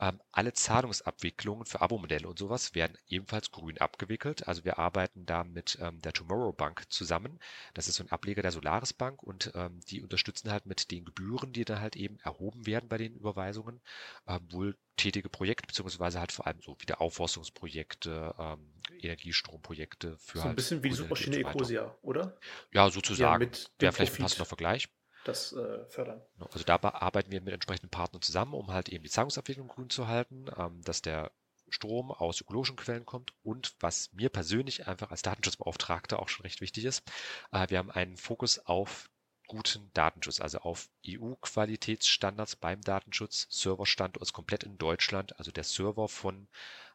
Ähm, 0.00 0.20
alle 0.32 0.52
Zahlungsabwicklungen 0.52 1.66
für 1.66 1.80
Abo-Modelle 1.80 2.26
und 2.26 2.38
sowas 2.38 2.74
werden 2.74 2.98
ebenfalls 3.06 3.50
grün 3.50 3.78
abgewickelt. 3.78 4.48
Also 4.48 4.64
wir 4.64 4.78
arbeiten 4.78 5.26
da 5.26 5.44
mit 5.44 5.78
ähm, 5.80 6.00
der 6.00 6.12
Tomorrow 6.12 6.52
Bank 6.52 6.84
zusammen. 6.90 7.38
Das 7.74 7.88
ist 7.88 7.96
so 7.96 8.04
ein 8.04 8.10
Ableger 8.10 8.42
der 8.42 8.52
Solaris 8.52 8.92
Bank 8.92 9.22
und 9.22 9.52
ähm, 9.54 9.80
die 9.88 10.02
unterstützen 10.02 10.50
halt 10.50 10.66
mit 10.66 10.90
den 10.90 11.04
Gebühren, 11.04 11.52
die 11.52 11.64
dann 11.64 11.80
halt 11.80 11.96
eben 11.96 12.18
erhoben 12.20 12.66
werden 12.66 12.88
bei 12.88 12.98
den 12.98 13.14
Überweisungen, 13.14 13.80
ähm, 14.26 14.40
wohltätige 14.50 15.28
Projekte, 15.28 15.66
beziehungsweise 15.66 16.18
halt 16.18 16.32
vor 16.32 16.46
allem 16.46 16.60
so 16.62 16.76
wieder 16.80 17.00
Aufforstungsprojekte, 17.00 18.34
ähm, 18.38 18.72
Energiestromprojekte 19.00 20.16
für 20.18 20.38
so 20.38 20.42
ein 20.42 20.48
halt 20.48 20.56
bisschen 20.56 20.82
wie 20.82 20.88
die 20.88 20.94
Suchmaschine 20.94 21.36
Ecosia, 21.36 21.96
oder? 22.02 22.36
Ja, 22.72 22.90
sozusagen. 22.90 23.44
Ja, 23.52 23.58
Wäre 23.78 23.92
vielleicht 23.92 24.14
ein 24.14 24.22
passender 24.22 24.46
Vergleich 24.46 24.88
das 25.24 25.52
äh, 25.52 25.84
fördern. 25.86 26.22
Genau, 26.34 26.50
also 26.52 26.64
da 26.64 26.76
arbeiten 26.76 27.30
wir 27.30 27.40
mit 27.40 27.54
entsprechenden 27.54 27.90
Partnern 27.90 28.22
zusammen, 28.22 28.54
um 28.54 28.72
halt 28.72 28.88
eben 28.88 29.04
die 29.04 29.10
Zahlungsabwicklung 29.10 29.68
grün 29.68 29.90
zu 29.90 30.08
halten, 30.08 30.46
ähm, 30.56 30.82
dass 30.82 31.02
der 31.02 31.30
Strom 31.68 32.10
aus 32.10 32.40
ökologischen 32.40 32.76
Quellen 32.76 33.06
kommt 33.06 33.32
und 33.42 33.74
was 33.80 34.12
mir 34.12 34.28
persönlich 34.28 34.86
einfach 34.86 35.10
als 35.10 35.22
Datenschutzbeauftragter 35.22 36.18
auch 36.18 36.28
schon 36.28 36.42
recht 36.44 36.60
wichtig 36.60 36.84
ist, 36.84 37.02
äh, 37.50 37.68
wir 37.70 37.78
haben 37.78 37.90
einen 37.90 38.16
Fokus 38.16 38.58
auf 38.58 39.08
guten 39.46 39.90
Datenschutz, 39.92 40.40
also 40.40 40.58
auf 40.58 40.88
EU-Qualitätsstandards 41.06 42.56
beim 42.56 42.80
Datenschutz. 42.80 43.46
Serverstandort 43.50 44.22
ist 44.22 44.32
komplett 44.32 44.64
in 44.64 44.78
Deutschland, 44.78 45.38
also 45.38 45.50
der 45.50 45.64
Server 45.64 46.08
von 46.08 46.48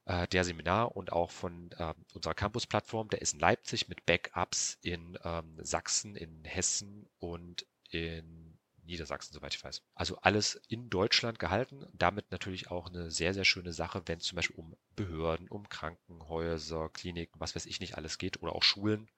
äh, 0.06 0.28
der 0.28 0.44
Seminar 0.44 0.96
und 0.96 1.12
auch 1.12 1.30
von 1.30 1.72
äh, 1.78 1.94
unserer 2.14 2.34
Campus-Plattform, 2.34 3.10
der 3.10 3.22
ist 3.22 3.34
in 3.34 3.40
Leipzig 3.40 3.90
mit 3.90 4.06
Backups 4.06 4.80
in 4.82 5.20
ähm, 5.24 5.58
Sachsen, 5.62 6.16
in 6.16 6.44
Hessen 6.46 7.08
und 7.20 7.66
in 7.92 8.58
Niedersachsen, 8.88 9.34
soweit 9.34 9.54
ich 9.54 9.64
weiß. 9.64 9.84
Also 9.96 10.18
alles 10.22 10.62
in 10.68 10.90
Deutschland 10.90 11.40
gehalten. 11.40 11.86
Damit 11.94 12.32
natürlich 12.32 12.72
auch 12.72 12.88
eine 12.88 13.12
sehr, 13.12 13.34
sehr 13.34 13.46
schöne 13.46 13.74
Sache, 13.74 14.02
wenn 14.06 14.20
es 14.20 14.26
zum 14.26 14.38
Beispiel 14.38 14.56
um 14.56 14.76
Behörden, 14.96 15.50
um 15.50 15.68
Krankenhäuser, 15.70 16.90
Kliniken, 16.90 17.40
was 17.40 17.56
weiß 17.56 17.66
ich 17.66 17.80
nicht 17.80 17.98
alles 17.98 18.18
geht 18.18 18.42
oder 18.42 18.54
auch 18.54 18.64
Schulen. 18.64 19.10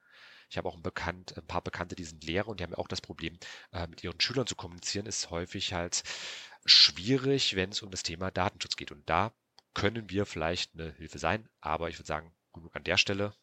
Ich 0.50 0.58
habe 0.58 0.68
auch 0.68 0.76
ein, 0.76 0.82
Bekannt, 0.82 1.38
ein 1.38 1.46
paar 1.46 1.62
Bekannte, 1.62 1.96
die 1.96 2.04
sind 2.04 2.24
Lehrer 2.24 2.48
und 2.48 2.60
die 2.60 2.64
haben 2.64 2.72
ja 2.72 2.80
auch 2.80 2.88
das 2.88 3.02
Problem, 3.02 3.38
äh, 3.72 3.86
mit 3.86 4.04
ihren 4.04 4.20
Schülern 4.20 4.48
zu 4.48 4.56
kommunizieren, 4.56 5.06
ist 5.06 5.30
häufig 5.30 5.74
halt 5.74 6.04
schwierig, 6.66 7.56
wenn 7.56 7.70
es 7.70 7.84
um 7.84 7.92
das 7.92 8.02
Thema 8.02 8.32
Datenschutz 8.32 8.76
geht. 8.76 8.92
Und 8.92 9.08
da 9.08 9.32
können 9.76 10.10
wir 10.10 10.26
vielleicht 10.26 10.74
eine 10.74 10.92
Hilfe 10.94 11.20
sein, 11.20 11.48
aber 11.62 11.90
ich 11.90 12.00
würde 12.00 12.08
sagen, 12.08 12.34
genug 12.54 12.76
an 12.76 12.84
der 12.84 12.98
Stelle. 12.98 13.34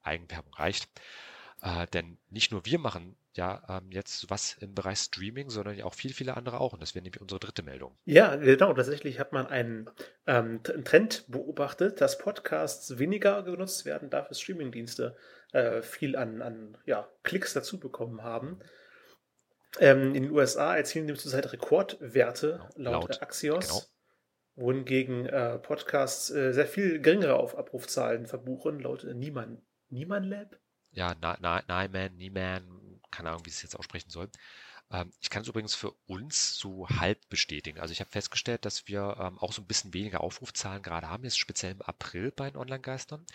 Eigenwerbung 0.00 0.54
reicht. 0.54 0.88
Äh, 1.60 1.86
denn 1.88 2.18
nicht 2.30 2.52
nur 2.52 2.64
wir 2.64 2.78
machen 2.78 3.16
ja 3.36 3.62
ähm, 3.68 3.90
jetzt 3.90 4.30
was 4.30 4.56
im 4.60 4.74
Bereich 4.74 4.98
Streaming, 4.98 5.50
sondern 5.50 5.80
auch 5.82 5.94
viele, 5.94 6.14
viele 6.14 6.36
andere 6.36 6.60
auch. 6.60 6.72
Und 6.72 6.82
das 6.82 6.94
wäre 6.94 7.02
nämlich 7.02 7.20
unsere 7.20 7.38
dritte 7.38 7.62
Meldung. 7.62 7.96
Ja, 8.04 8.36
genau. 8.36 8.72
Tatsächlich 8.72 9.18
hat 9.18 9.32
man 9.32 9.46
einen, 9.46 9.90
ähm, 10.26 10.62
Trend 10.62 11.24
beobachtet, 11.28 12.00
dass 12.00 12.18
Podcasts 12.18 12.98
weniger 12.98 13.42
genutzt 13.42 13.84
werden, 13.84 14.10
dafür 14.10 14.34
Streamingdienste 14.34 15.16
äh, 15.52 15.82
viel 15.82 16.16
an, 16.16 16.42
an 16.42 16.78
ja, 16.86 17.08
Klicks 17.22 17.52
dazu 17.52 17.78
bekommen 17.78 18.22
haben. 18.22 18.58
Ähm, 19.78 20.14
in 20.14 20.24
den 20.24 20.32
USA 20.32 20.76
erzielen 20.76 21.06
nämlich 21.06 21.22
zurzeit 21.22 21.52
Rekordwerte 21.52 22.60
genau, 22.74 22.92
laut, 22.92 23.08
laut 23.08 23.22
Axios. 23.22 23.68
Genau 23.68 23.82
wohingegen 24.56 25.26
äh, 25.26 25.58
Podcasts 25.58 26.30
äh, 26.30 26.52
sehr 26.52 26.66
viel 26.66 27.00
geringere 27.00 27.36
auf 27.36 27.56
Abrufzahlen 27.56 28.26
verbuchen, 28.26 28.80
laut 28.80 29.04
Niemann, 29.04 29.62
Niemann 29.90 30.24
Lab. 30.24 30.58
Ja, 30.92 31.14
Nyman, 31.14 32.16
Nieman, 32.16 32.75
keine 33.16 33.30
Ahnung, 33.30 33.44
wie 33.44 33.50
ich 33.50 33.56
es 33.56 33.62
jetzt 33.62 33.76
aussprechen 33.76 34.10
soll. 34.10 34.28
Ähm, 34.92 35.12
ich 35.20 35.30
kann 35.30 35.42
es 35.42 35.48
übrigens 35.48 35.74
für 35.74 35.92
uns 36.06 36.56
so 36.56 36.88
halb 36.88 37.28
bestätigen. 37.28 37.80
Also 37.80 37.92
ich 37.92 38.00
habe 38.00 38.10
festgestellt, 38.10 38.64
dass 38.64 38.86
wir 38.86 39.16
ähm, 39.18 39.38
auch 39.38 39.52
so 39.52 39.62
ein 39.62 39.66
bisschen 39.66 39.94
weniger 39.94 40.20
Aufrufzahlen 40.20 40.82
gerade 40.82 41.08
haben, 41.08 41.24
jetzt 41.24 41.38
speziell 41.38 41.72
im 41.72 41.82
April 41.82 42.30
bei 42.30 42.50
den 42.50 42.56
Online-Geistern. 42.56 43.26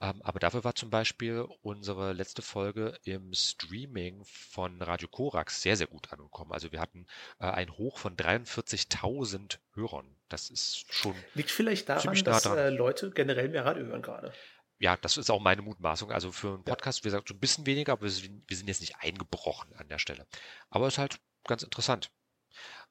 Ähm, 0.00 0.20
aber 0.22 0.38
dafür 0.38 0.64
war 0.64 0.74
zum 0.74 0.90
Beispiel 0.90 1.46
unsere 1.62 2.12
letzte 2.12 2.42
Folge 2.42 2.98
im 3.04 3.32
Streaming 3.32 4.22
von 4.24 4.82
Radio 4.82 5.08
Korax 5.08 5.62
sehr, 5.62 5.76
sehr 5.76 5.86
gut 5.86 6.12
angekommen. 6.12 6.52
Also 6.52 6.72
wir 6.72 6.80
hatten 6.80 7.06
äh, 7.38 7.46
ein 7.46 7.70
Hoch 7.78 7.98
von 7.98 8.16
43.000 8.16 9.58
Hörern. 9.74 10.14
Das 10.28 10.50
ist 10.50 10.92
schon. 10.92 11.14
Liegt 11.34 11.50
vielleicht 11.50 11.88
daran, 11.88 12.22
dass 12.22 12.44
äh, 12.44 12.68
Leute 12.68 13.10
generell 13.10 13.48
mehr 13.48 13.64
Radio 13.64 13.86
hören 13.86 14.02
gerade 14.02 14.34
ja, 14.78 14.96
das 14.96 15.16
ist 15.16 15.30
auch 15.30 15.40
meine 15.40 15.62
Mutmaßung. 15.62 16.12
Also 16.12 16.32
für 16.32 16.54
einen 16.54 16.64
Podcast, 16.64 17.04
wie 17.04 17.08
gesagt, 17.08 17.28
so 17.28 17.34
ein 17.34 17.40
bisschen 17.40 17.66
weniger, 17.66 17.92
aber 17.92 18.02
wir 18.02 18.10
sind 18.10 18.68
jetzt 18.68 18.80
nicht 18.80 18.96
eingebrochen 19.00 19.74
an 19.74 19.88
der 19.88 19.98
Stelle. 19.98 20.26
Aber 20.70 20.86
es 20.86 20.94
ist 20.94 20.98
halt 20.98 21.20
ganz 21.44 21.62
interessant, 21.62 22.10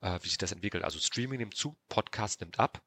äh, 0.02 0.20
wie 0.22 0.28
sich 0.28 0.38
das 0.38 0.52
entwickelt. 0.52 0.84
Also 0.84 1.00
Streaming 1.00 1.40
nimmt 1.40 1.56
zu, 1.56 1.78
Podcast 1.88 2.42
nimmt 2.42 2.60
ab. 2.60 2.82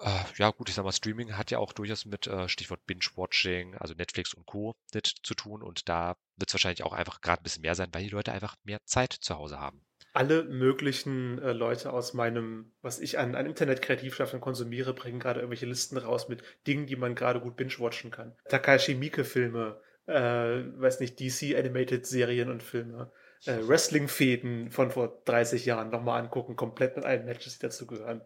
Äh, 0.00 0.24
ja, 0.36 0.50
gut, 0.50 0.68
ich 0.68 0.74
sag 0.74 0.84
mal, 0.84 0.92
Streaming 0.92 1.36
hat 1.36 1.50
ja 1.50 1.58
auch 1.58 1.72
durchaus 1.72 2.04
mit 2.04 2.26
äh, 2.26 2.48
Stichwort 2.48 2.84
Binge-Watching, 2.86 3.76
also 3.76 3.94
Netflix 3.94 4.34
und 4.34 4.46
Co. 4.46 4.76
zu 5.22 5.34
tun. 5.34 5.62
Und 5.62 5.88
da 5.88 6.16
wird 6.36 6.50
es 6.50 6.54
wahrscheinlich 6.54 6.84
auch 6.84 6.92
einfach 6.92 7.20
gerade 7.20 7.40
ein 7.40 7.44
bisschen 7.44 7.62
mehr 7.62 7.74
sein, 7.74 7.88
weil 7.92 8.04
die 8.04 8.10
Leute 8.10 8.32
einfach 8.32 8.56
mehr 8.64 8.84
Zeit 8.84 9.12
zu 9.12 9.36
Hause 9.36 9.58
haben 9.60 9.84
alle 10.14 10.44
möglichen 10.44 11.40
äh, 11.40 11.52
Leute 11.52 11.92
aus 11.92 12.14
meinem, 12.14 12.70
was 12.82 13.00
ich 13.00 13.18
an, 13.18 13.34
an 13.34 13.46
Internet-Kreativschaffen 13.46 14.40
konsumiere, 14.40 14.94
bringen 14.94 15.18
gerade 15.18 15.40
irgendwelche 15.40 15.66
Listen 15.66 15.98
raus 15.98 16.28
mit 16.28 16.42
Dingen, 16.68 16.86
die 16.86 16.96
man 16.96 17.16
gerade 17.16 17.40
gut 17.40 17.56
binge-watchen 17.56 18.12
kann. 18.12 18.32
Takashi 18.48 18.94
Miike-Filme, 18.94 19.80
äh, 20.06 20.12
weiß 20.14 21.00
nicht, 21.00 21.18
DC-Animated-Serien 21.18 22.48
und 22.48 22.62
Filme 22.62 23.10
äh, 23.46 23.66
Wrestling-Fäden 23.66 24.70
von 24.70 24.90
vor 24.90 25.20
30 25.24 25.66
Jahren 25.66 25.90
nochmal 25.90 26.20
angucken, 26.20 26.56
komplett 26.56 26.96
mit 26.96 27.04
allen 27.04 27.24
Matches, 27.24 27.58
die 27.58 27.66
dazu 27.66 27.86
gehören. 27.86 28.22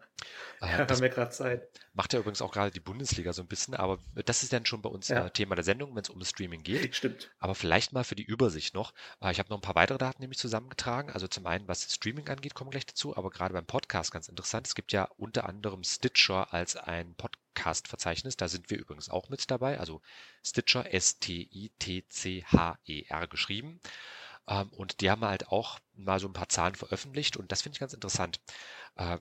Äh, 0.61 0.67
haben 0.67 1.01
wir 1.01 1.09
gerade 1.09 1.31
Zeit. 1.31 1.67
Macht 1.93 2.13
ja 2.13 2.19
übrigens 2.19 2.41
auch 2.41 2.51
gerade 2.51 2.71
die 2.71 2.79
Bundesliga 2.79 3.33
so 3.33 3.41
ein 3.41 3.47
bisschen, 3.47 3.75
aber 3.75 3.99
das 4.25 4.43
ist 4.43 4.53
dann 4.53 4.65
schon 4.65 4.81
bei 4.81 4.89
uns 4.89 5.07
ja. 5.07 5.25
äh, 5.25 5.31
Thema 5.31 5.55
der 5.55 5.63
Sendung, 5.63 5.95
wenn 5.95 6.03
es 6.03 6.09
um 6.09 6.23
Streaming 6.23 6.63
geht. 6.63 6.95
Stimmt. 6.95 7.31
Aber 7.39 7.55
vielleicht 7.55 7.93
mal 7.93 8.03
für 8.03 8.15
die 8.15 8.23
Übersicht 8.23 8.73
noch. 8.73 8.93
Äh, 9.21 9.31
ich 9.31 9.39
habe 9.39 9.49
noch 9.49 9.57
ein 9.57 9.61
paar 9.61 9.75
weitere 9.75 9.97
Daten 9.97 10.21
nämlich 10.21 10.39
zusammengetragen. 10.39 11.11
Also 11.11 11.27
zum 11.27 11.45
einen, 11.47 11.67
was 11.67 11.93
Streaming 11.93 12.29
angeht, 12.29 12.53
kommen 12.55 12.69
wir 12.69 12.71
gleich 12.71 12.85
dazu, 12.85 13.15
aber 13.17 13.29
gerade 13.29 13.53
beim 13.53 13.65
Podcast 13.65 14.11
ganz 14.11 14.27
interessant. 14.29 14.67
Es 14.67 14.75
gibt 14.75 14.91
ja 14.91 15.09
unter 15.17 15.47
anderem 15.47 15.83
Stitcher 15.83 16.53
als 16.53 16.75
ein 16.75 17.15
Podcast-Verzeichnis. 17.15 18.37
Da 18.37 18.47
sind 18.47 18.69
wir 18.69 18.77
übrigens 18.77 19.09
auch 19.09 19.29
mit 19.29 19.49
dabei. 19.51 19.79
Also 19.79 20.01
Stitcher, 20.43 20.93
S-T-I-T-C-H-E-R 20.93 21.67
geschrieben. 23.27 23.79
Ähm, 24.49 24.69
und 24.69 24.99
die 24.99 25.09
haben 25.09 25.23
halt 25.23 25.47
auch 25.49 25.79
mal 25.93 26.19
so 26.19 26.27
ein 26.27 26.33
paar 26.33 26.49
Zahlen 26.49 26.75
veröffentlicht 26.75 27.37
und 27.37 27.51
das 27.51 27.61
finde 27.61 27.75
ich 27.75 27.79
ganz 27.79 27.93
interessant. 27.93 28.41
Äh, 28.95 29.19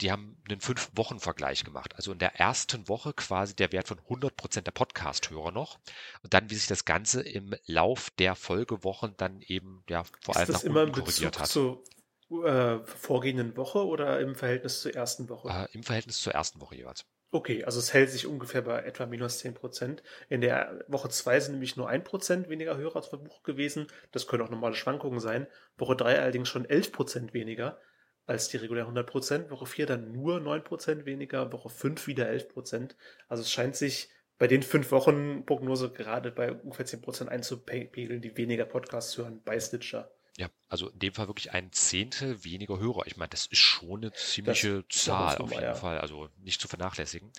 die 0.00 0.12
haben 0.12 0.40
einen 0.48 0.60
Fünf-Wochen-Vergleich 0.60 1.64
gemacht. 1.64 1.96
Also 1.96 2.12
in 2.12 2.20
der 2.20 2.38
ersten 2.38 2.88
Woche 2.88 3.12
quasi 3.12 3.56
der 3.56 3.72
Wert 3.72 3.88
von 3.88 3.98
100 3.98 4.36
Prozent 4.36 4.68
der 4.68 4.72
Podcast-Hörer 4.72 5.50
noch. 5.50 5.80
Und 6.22 6.34
dann, 6.34 6.50
wie 6.50 6.54
sich 6.54 6.68
das 6.68 6.84
Ganze 6.84 7.20
im 7.20 7.52
Lauf 7.66 8.10
der 8.10 8.36
Folgewochen 8.36 9.14
dann 9.16 9.40
eben, 9.40 9.82
ja, 9.88 10.04
vor 10.20 10.36
allem 10.36 10.52
nach 10.52 10.62
unten 10.62 10.92
korrigiert 10.92 11.40
hat. 11.40 11.48
Zur 11.48 11.82
äh, 12.30 12.78
vorgehenden 12.84 13.56
Woche 13.56 13.84
oder 13.84 14.20
im 14.20 14.36
Verhältnis 14.36 14.82
zur 14.82 14.94
ersten 14.94 15.28
Woche? 15.28 15.48
Äh, 15.48 15.76
Im 15.76 15.82
Verhältnis 15.82 16.20
zur 16.20 16.32
ersten 16.32 16.60
Woche 16.60 16.76
jeweils. 16.76 17.04
Okay, 17.30 17.62
also 17.64 17.78
es 17.78 17.92
hält 17.92 18.08
sich 18.08 18.26
ungefähr 18.26 18.62
bei 18.62 18.82
etwa 18.84 19.04
minus 19.04 19.38
10 19.40 19.52
Prozent. 19.52 20.02
In 20.30 20.40
der 20.40 20.82
Woche 20.88 21.10
2 21.10 21.40
sind 21.40 21.52
nämlich 21.52 21.76
nur 21.76 21.86
1 21.86 22.04
Prozent 22.04 22.48
weniger 22.48 22.78
Hörer 22.78 22.96
als 22.96 23.08
Verbuch 23.08 23.42
gewesen. 23.42 23.86
Das 24.12 24.26
können 24.26 24.42
auch 24.42 24.48
normale 24.50 24.74
Schwankungen 24.74 25.20
sein. 25.20 25.46
Woche 25.76 25.94
3 25.94 26.20
allerdings 26.20 26.48
schon 26.48 26.64
11 26.64 26.90
Prozent 26.90 27.34
weniger 27.34 27.78
als 28.24 28.48
die 28.48 28.56
regulären 28.56 28.86
100 28.86 29.06
Prozent. 29.06 29.50
Woche 29.50 29.66
4 29.66 29.84
dann 29.84 30.10
nur 30.12 30.40
9 30.40 30.64
Prozent 30.64 31.04
weniger. 31.04 31.52
Woche 31.52 31.68
5 31.68 32.06
wieder 32.06 32.28
11 32.30 32.48
Prozent. 32.48 32.96
Also 33.28 33.42
es 33.42 33.50
scheint 33.50 33.76
sich 33.76 34.08
bei 34.38 34.46
den 34.46 34.62
5 34.62 34.90
Wochen 34.90 35.44
Prognose 35.44 35.90
gerade 35.90 36.30
bei 36.30 36.52
ungefähr 36.52 36.86
10 36.86 37.02
Prozent 37.02 37.30
einzupegeln, 37.30 38.22
die 38.22 38.38
weniger 38.38 38.64
Podcasts 38.64 39.18
hören 39.18 39.42
bei 39.44 39.60
Stitcher. 39.60 40.10
Ja, 40.38 40.48
also 40.68 40.88
in 40.88 41.00
dem 41.00 41.12
Fall 41.12 41.26
wirklich 41.26 41.52
ein 41.52 41.72
Zehntel 41.72 42.44
weniger 42.44 42.78
Hörer. 42.78 43.06
Ich 43.06 43.16
meine, 43.16 43.30
das 43.30 43.46
ist 43.46 43.58
schon 43.58 44.02
eine 44.02 44.12
ziemliche 44.12 44.84
das 44.88 45.04
Zahl 45.04 45.36
auf 45.38 45.50
jeden 45.50 45.64
ja. 45.64 45.74
Fall, 45.74 45.98
also 45.98 46.28
nicht 46.38 46.60
zu 46.60 46.68
vernachlässigen. 46.68 47.32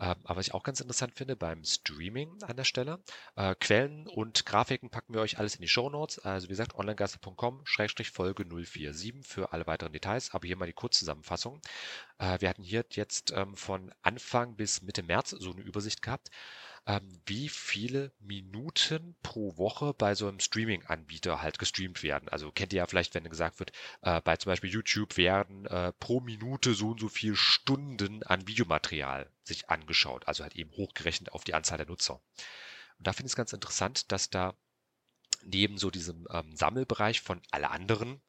Ähm, 0.00 0.14
aber 0.22 0.36
was 0.36 0.46
ich 0.46 0.54
auch 0.54 0.62
ganz 0.62 0.78
interessant 0.78 1.14
finde 1.16 1.34
beim 1.34 1.64
Streaming 1.64 2.40
an 2.44 2.56
der 2.56 2.62
Stelle, 2.62 3.00
äh, 3.34 3.56
Quellen 3.56 4.06
und 4.06 4.46
Grafiken 4.46 4.88
packen 4.88 5.14
wir 5.14 5.20
euch 5.20 5.38
alles 5.38 5.56
in 5.56 5.62
die 5.62 5.68
Show 5.68 5.90
Notes. 5.90 6.20
Also 6.20 6.46
wie 6.46 6.52
gesagt, 6.52 6.76
onlinegaster.com, 6.76 7.62
Schrägstrich 7.64 8.12
Folge 8.12 8.44
047 8.44 9.26
für 9.26 9.52
alle 9.52 9.66
weiteren 9.66 9.92
Details. 9.92 10.32
Aber 10.32 10.46
hier 10.46 10.56
mal 10.56 10.66
die 10.66 10.72
Kurzzusammenfassung. 10.72 11.60
Äh, 12.18 12.40
wir 12.40 12.48
hatten 12.48 12.62
hier 12.62 12.84
jetzt 12.90 13.32
ähm, 13.32 13.56
von 13.56 13.92
Anfang 14.02 14.54
bis 14.54 14.82
Mitte 14.82 15.02
März 15.02 15.30
so 15.30 15.50
eine 15.50 15.62
Übersicht 15.62 16.02
gehabt 16.02 16.30
wie 17.26 17.48
viele 17.48 18.12
Minuten 18.18 19.14
pro 19.22 19.56
Woche 19.58 19.92
bei 19.92 20.14
so 20.14 20.26
einem 20.26 20.40
Streaming-Anbieter 20.40 21.42
halt 21.42 21.58
gestreamt 21.58 22.02
werden. 22.02 22.28
Also 22.30 22.50
kennt 22.50 22.72
ihr 22.72 22.78
ja 22.78 22.86
vielleicht, 22.86 23.14
wenn 23.14 23.28
gesagt 23.28 23.58
wird, 23.58 23.72
äh, 24.02 24.20
bei 24.22 24.36
zum 24.36 24.50
Beispiel 24.50 24.70
YouTube 24.70 25.16
werden 25.18 25.66
äh, 25.66 25.92
pro 25.92 26.20
Minute 26.20 26.72
so 26.72 26.90
und 26.90 27.00
so 27.00 27.08
viel 27.08 27.36
Stunden 27.36 28.22
an 28.22 28.46
Videomaterial 28.46 29.30
sich 29.42 29.68
angeschaut, 29.68 30.26
also 30.26 30.42
halt 30.42 30.56
eben 30.56 30.70
hochgerechnet 30.72 31.32
auf 31.32 31.44
die 31.44 31.54
Anzahl 31.54 31.76
der 31.76 31.86
Nutzer. 31.86 32.22
Und 32.98 33.06
da 33.06 33.12
finde 33.12 33.26
ich 33.26 33.32
es 33.32 33.36
ganz 33.36 33.52
interessant, 33.52 34.10
dass 34.10 34.30
da 34.30 34.54
neben 35.44 35.76
so 35.76 35.90
diesem 35.90 36.26
ähm, 36.30 36.56
Sammelbereich 36.56 37.20
von 37.20 37.42
alle 37.50 37.70
anderen 37.70 38.20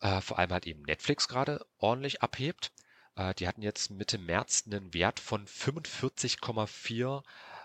äh, 0.00 0.20
vor 0.20 0.38
allem 0.38 0.52
halt 0.52 0.66
eben 0.66 0.82
Netflix 0.82 1.28
gerade 1.28 1.64
ordentlich 1.78 2.22
abhebt. 2.22 2.72
Äh, 3.16 3.34
die 3.34 3.48
hatten 3.48 3.62
jetzt 3.62 3.90
Mitte 3.90 4.18
März 4.18 4.64
einen 4.66 4.92
Wert 4.94 5.20
von 5.20 5.46
45,4 5.46 7.22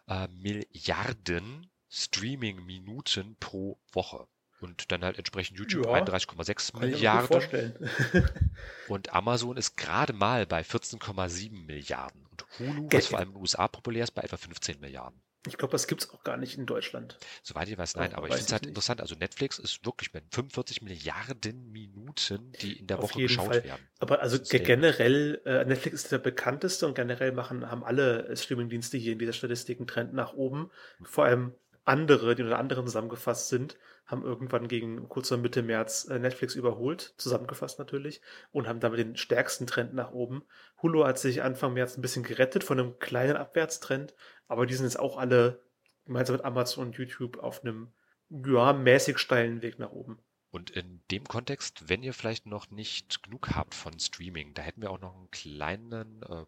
äh, 0.07 0.27
Milliarden 0.27 1.69
Streaming-Minuten 1.89 3.37
pro 3.39 3.79
Woche. 3.91 4.27
Und 4.61 4.91
dann 4.91 5.03
halt 5.03 5.17
entsprechend 5.17 5.59
YouTube 5.59 5.85
ja, 5.85 5.93
31,6 5.93 6.79
Milliarden. 6.79 7.73
und 8.87 9.13
Amazon 9.13 9.57
ist 9.57 9.75
gerade 9.75 10.13
mal 10.13 10.45
bei 10.45 10.61
14,7 10.61 11.65
Milliarden. 11.65 12.25
Und 12.25 12.45
Hulu, 12.57 12.87
was 12.91 13.07
vor 13.07 13.19
allem 13.19 13.29
in 13.29 13.33
den 13.35 13.41
USA 13.41 13.67
populär 13.67 14.03
ist, 14.03 14.11
bei 14.11 14.23
etwa 14.23 14.37
15 14.37 14.79
Milliarden. 14.79 15.21
Ich 15.47 15.57
glaube, 15.57 15.71
das 15.71 15.87
gibt 15.87 16.01
es 16.03 16.09
auch 16.11 16.23
gar 16.23 16.37
nicht 16.37 16.57
in 16.57 16.65
Deutschland. 16.65 17.17
Soweit 17.43 17.69
ich 17.69 17.77
weiß, 17.77 17.95
nein, 17.95 18.11
oh, 18.13 18.17
aber 18.17 18.27
ich 18.27 18.33
finde 18.33 18.45
es 18.45 18.51
halt 18.51 18.61
nicht. 18.63 18.69
interessant. 18.69 19.01
Also 19.01 19.15
Netflix 19.15 19.59
ist 19.59 19.85
wirklich 19.85 20.13
mit 20.13 20.23
45 20.31 20.81
Milliarden 20.81 21.71
Minuten, 21.71 22.51
die 22.61 22.79
in 22.79 22.87
der 22.87 22.99
Auf 22.99 23.03
Woche 23.03 23.21
geschaut 23.21 23.47
Fall. 23.47 23.63
werden. 23.63 23.87
Aber 23.99 24.21
also 24.21 24.39
generell, 24.41 25.41
äh, 25.45 25.65
Netflix 25.65 26.03
ist 26.03 26.11
der 26.11 26.19
bekannteste 26.19 26.85
und 26.87 26.95
generell 26.95 27.31
machen, 27.31 27.69
haben 27.69 27.83
alle 27.83 28.35
Streamingdienste 28.35 28.97
hier 28.97 29.13
in 29.13 29.19
dieser 29.19 29.33
Statistik 29.33 29.79
einen 29.79 29.87
Trend 29.87 30.13
nach 30.13 30.33
oben. 30.33 30.71
Vor 31.03 31.25
allem 31.25 31.53
andere, 31.85 32.35
die 32.35 32.41
unter 32.41 32.59
anderen 32.59 32.85
zusammengefasst 32.85 33.49
sind, 33.49 33.77
haben 34.05 34.23
irgendwann 34.23 34.67
gegen 34.67 35.09
kurz 35.09 35.29
vor 35.29 35.37
Mitte 35.37 35.63
März 35.63 36.07
äh, 36.09 36.19
Netflix 36.19 36.55
überholt, 36.55 37.13
zusammengefasst 37.17 37.79
natürlich, 37.79 38.21
und 38.51 38.67
haben 38.67 38.79
damit 38.79 38.99
den 38.99 39.15
stärksten 39.15 39.65
Trend 39.65 39.93
nach 39.93 40.11
oben. 40.11 40.43
Hulu 40.81 41.05
hat 41.05 41.17
sich 41.17 41.41
Anfang 41.41 41.73
März 41.73 41.97
ein 41.97 42.01
bisschen 42.01 42.23
gerettet 42.23 42.63
von 42.63 42.79
einem 42.79 42.99
kleinen 42.99 43.35
Abwärtstrend, 43.35 44.13
aber 44.47 44.65
die 44.65 44.73
sind 44.73 44.85
jetzt 44.85 44.99
auch 44.99 45.17
alle 45.17 45.61
gemeinsam 46.05 46.35
mit 46.35 46.45
Amazon 46.45 46.87
und 46.87 46.97
YouTube 46.97 47.37
auf 47.37 47.63
einem 47.63 47.91
ja, 48.29 48.73
mäßig 48.73 49.17
steilen 49.17 49.61
Weg 49.61 49.79
nach 49.79 49.91
oben. 49.91 50.19
Und 50.51 50.69
in 50.69 51.01
dem 51.11 51.25
Kontext, 51.25 51.89
wenn 51.89 52.03
ihr 52.03 52.13
vielleicht 52.13 52.45
noch 52.45 52.69
nicht 52.69 53.23
genug 53.23 53.49
habt 53.49 53.73
von 53.73 53.99
Streaming, 53.99 54.53
da 54.53 54.61
hätten 54.61 54.81
wir 54.81 54.91
auch 54.91 55.01
noch 55.01 55.15
einen 55.15 55.31
kleinen 55.31 56.23
äh, 56.23 56.45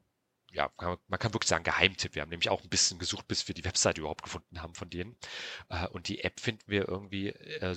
ja, 0.51 0.71
man 0.79 1.19
kann 1.19 1.33
wirklich 1.33 1.49
sagen, 1.49 1.63
Geheimtipp. 1.63 2.15
Wir 2.15 2.21
haben 2.21 2.29
nämlich 2.29 2.49
auch 2.49 2.63
ein 2.63 2.69
bisschen 2.69 2.99
gesucht, 2.99 3.27
bis 3.27 3.47
wir 3.47 3.55
die 3.55 3.65
Webseite 3.65 4.01
überhaupt 4.01 4.23
gefunden 4.23 4.61
haben 4.61 4.75
von 4.75 4.89
denen. 4.89 5.17
Äh, 5.69 5.87
und 5.89 6.07
die 6.07 6.23
App 6.23 6.39
finden 6.39 6.63
wir 6.67 6.87
irgendwie 6.87 7.29
äh, 7.29 7.75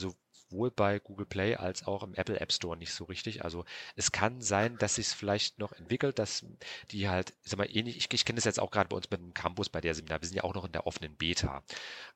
sowohl 0.50 0.70
bei 0.70 0.98
Google 0.98 1.26
Play 1.26 1.56
als 1.56 1.86
auch 1.86 2.02
im 2.02 2.14
Apple 2.14 2.40
App 2.40 2.52
Store 2.52 2.76
nicht 2.76 2.92
so 2.92 3.04
richtig. 3.04 3.44
Also 3.44 3.64
es 3.96 4.12
kann 4.12 4.40
sein, 4.40 4.76
dass 4.78 4.96
sich 4.96 5.06
es 5.06 5.12
vielleicht 5.12 5.58
noch 5.58 5.72
entwickelt, 5.72 6.18
dass 6.18 6.44
die 6.90 7.08
halt, 7.08 7.34
sag 7.42 7.58
mal, 7.58 7.68
ähnlich, 7.74 7.96
ich, 7.96 8.12
ich 8.12 8.24
kenne 8.24 8.36
das 8.36 8.44
jetzt 8.44 8.60
auch 8.60 8.70
gerade 8.70 8.88
bei 8.88 8.96
uns 8.96 9.10
mit 9.10 9.20
dem 9.20 9.34
Campus 9.34 9.68
bei 9.68 9.80
der 9.80 9.94
Seminar, 9.94 10.20
wir 10.20 10.28
sind 10.28 10.36
ja 10.36 10.44
auch 10.44 10.54
noch 10.54 10.64
in 10.64 10.72
der 10.72 10.86
offenen 10.86 11.16
Beta. 11.16 11.62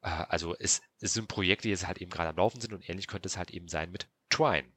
Äh, 0.02 0.08
also 0.08 0.54
es, 0.58 0.82
es 1.00 1.14
sind 1.14 1.28
Projekte, 1.28 1.64
die 1.64 1.70
jetzt 1.70 1.86
halt 1.86 1.98
eben 1.98 2.10
gerade 2.10 2.30
am 2.30 2.36
Laufen 2.36 2.60
sind 2.60 2.72
und 2.72 2.88
ähnlich 2.88 3.06
könnte 3.06 3.28
es 3.28 3.36
halt 3.36 3.50
eben 3.50 3.68
sein 3.68 3.90
mit 3.90 4.08
Twine. 4.30 4.68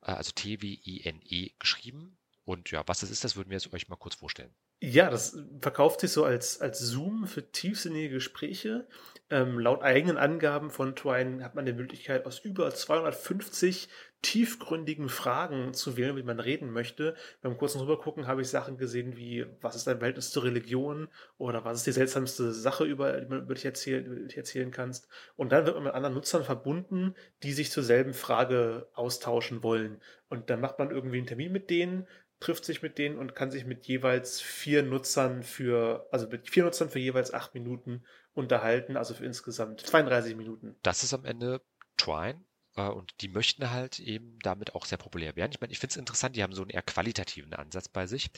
Also 0.00 0.32
T-W-I-N-E 0.32 1.50
geschrieben. 1.58 2.18
Und 2.44 2.70
ja, 2.72 2.82
was 2.86 3.00
das 3.00 3.10
ist, 3.10 3.22
das 3.22 3.36
würden 3.36 3.50
wir 3.50 3.56
jetzt 3.56 3.72
euch 3.72 3.88
mal 3.88 3.96
kurz 3.96 4.16
vorstellen. 4.16 4.52
Ja, 4.84 5.10
das 5.10 5.38
verkauft 5.60 6.00
sich 6.00 6.10
so 6.10 6.24
als, 6.24 6.60
als 6.60 6.80
Zoom 6.80 7.28
für 7.28 7.52
tiefsinnige 7.52 8.14
Gespräche. 8.14 8.88
Ähm, 9.30 9.60
laut 9.60 9.80
eigenen 9.82 10.16
Angaben 10.16 10.70
von 10.70 10.96
Twine 10.96 11.44
hat 11.44 11.54
man 11.54 11.64
die 11.64 11.72
Möglichkeit, 11.72 12.26
aus 12.26 12.40
über 12.40 12.74
250 12.74 13.88
tiefgründigen 14.22 15.08
Fragen 15.08 15.72
zu 15.72 15.96
wählen, 15.96 16.16
wie 16.16 16.24
man 16.24 16.40
reden 16.40 16.72
möchte. 16.72 17.14
Beim 17.42 17.56
kurzen 17.56 17.80
Rübergucken 17.80 18.26
habe 18.26 18.42
ich 18.42 18.48
Sachen 18.48 18.76
gesehen 18.76 19.16
wie, 19.16 19.46
was 19.60 19.76
ist 19.76 19.86
dein 19.86 19.98
Verhältnis 19.98 20.32
zur 20.32 20.42
Religion 20.42 21.06
oder 21.38 21.64
was 21.64 21.78
ist 21.78 21.86
die 21.86 21.92
seltsamste 21.92 22.52
Sache, 22.52 22.84
über 22.84 23.20
die 23.20 23.28
man 23.28 23.42
über 23.42 23.54
dich 23.54 23.64
erzählen, 23.64 24.04
über 24.04 24.16
dich 24.16 24.36
erzählen 24.36 24.72
kannst. 24.72 25.06
Und 25.36 25.52
dann 25.52 25.64
wird 25.64 25.76
man 25.76 25.84
mit 25.84 25.94
anderen 25.94 26.14
Nutzern 26.14 26.42
verbunden, 26.42 27.14
die 27.44 27.52
sich 27.52 27.70
zur 27.70 27.84
selben 27.84 28.14
Frage 28.14 28.88
austauschen 28.94 29.62
wollen. 29.62 30.00
Und 30.28 30.50
dann 30.50 30.60
macht 30.60 30.78
man 30.78 30.90
irgendwie 30.90 31.18
einen 31.18 31.26
Termin 31.26 31.52
mit 31.52 31.68
denen, 31.68 32.06
trifft 32.42 32.64
sich 32.64 32.82
mit 32.82 32.98
denen 32.98 33.18
und 33.18 33.34
kann 33.34 33.50
sich 33.50 33.64
mit 33.64 33.86
jeweils 33.86 34.40
vier 34.40 34.82
Nutzern 34.82 35.42
für, 35.42 36.08
also 36.10 36.26
mit 36.28 36.50
vier 36.50 36.64
Nutzern 36.64 36.90
für 36.90 36.98
jeweils 36.98 37.32
acht 37.32 37.54
Minuten 37.54 38.04
unterhalten, 38.34 38.96
also 38.96 39.14
für 39.14 39.24
insgesamt 39.24 39.80
32 39.80 40.36
Minuten. 40.36 40.76
Das 40.82 41.04
ist 41.04 41.14
am 41.14 41.24
Ende 41.24 41.62
Twine. 41.96 42.44
Äh, 42.76 42.88
und 42.88 43.12
die 43.20 43.28
möchten 43.28 43.70
halt 43.70 44.00
eben 44.00 44.38
damit 44.42 44.74
auch 44.74 44.86
sehr 44.86 44.98
populär 44.98 45.36
werden. 45.36 45.52
Ich 45.52 45.60
meine, 45.60 45.72
ich 45.72 45.78
finde 45.78 45.92
es 45.92 45.96
interessant, 45.96 46.36
die 46.36 46.42
haben 46.42 46.54
so 46.54 46.62
einen 46.62 46.70
eher 46.70 46.82
qualitativen 46.82 47.52
Ansatz 47.54 47.88
bei 47.88 48.06
sich, 48.06 48.30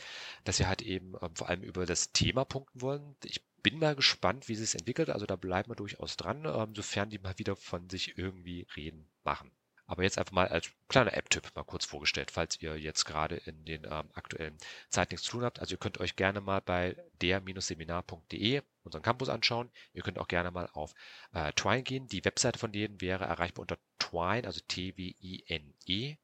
dass 0.44 0.56
sie 0.56 0.66
halt 0.66 0.82
eben 0.82 1.14
ähm, 1.22 1.34
vor 1.34 1.48
allem 1.48 1.62
über 1.62 1.86
das 1.86 2.12
Thema 2.12 2.44
punkten 2.44 2.82
wollen. 2.82 3.16
Ich 3.24 3.44
bin 3.62 3.78
mal 3.78 3.96
gespannt, 3.96 4.48
wie 4.48 4.54
sich 4.54 4.68
es 4.68 4.74
entwickelt. 4.74 5.10
Also 5.10 5.26
da 5.26 5.36
bleiben 5.36 5.70
wir 5.70 5.76
durchaus 5.76 6.16
dran, 6.16 6.44
ähm, 6.44 6.74
sofern 6.74 7.10
die 7.10 7.18
mal 7.18 7.38
wieder 7.38 7.56
von 7.56 7.88
sich 7.88 8.18
irgendwie 8.18 8.66
reden 8.76 9.08
machen. 9.22 9.50
Aber 9.86 10.02
jetzt 10.02 10.18
einfach 10.18 10.32
mal 10.32 10.48
als 10.48 10.70
kleiner 10.88 11.14
App-Tipp 11.14 11.50
mal 11.54 11.62
kurz 11.62 11.84
vorgestellt, 11.84 12.30
falls 12.30 12.60
ihr 12.60 12.78
jetzt 12.78 13.04
gerade 13.04 13.36
in 13.36 13.64
den 13.64 13.84
ähm, 13.84 14.08
aktuellen 14.14 14.56
Zeit 14.88 15.10
nichts 15.10 15.26
zu 15.26 15.32
tun 15.32 15.44
habt. 15.44 15.60
Also 15.60 15.74
ihr 15.74 15.78
könnt 15.78 16.00
euch 16.00 16.16
gerne 16.16 16.40
mal 16.40 16.60
bei 16.60 16.96
der-seminar.de 17.20 18.62
unseren 18.82 19.02
Campus 19.02 19.28
anschauen. 19.28 19.70
Ihr 19.92 20.02
könnt 20.02 20.18
auch 20.18 20.28
gerne 20.28 20.50
mal 20.50 20.68
auf 20.72 20.94
äh, 21.32 21.52
Twine 21.52 21.82
gehen. 21.82 22.08
Die 22.08 22.24
Webseite 22.24 22.58
von 22.58 22.72
denen 22.72 23.00
wäre 23.00 23.24
erreichbar 23.24 23.62
unter 23.62 23.78
Twine, 23.98 24.46
also 24.46 24.60
T-W-I-N-E, 24.66 26.16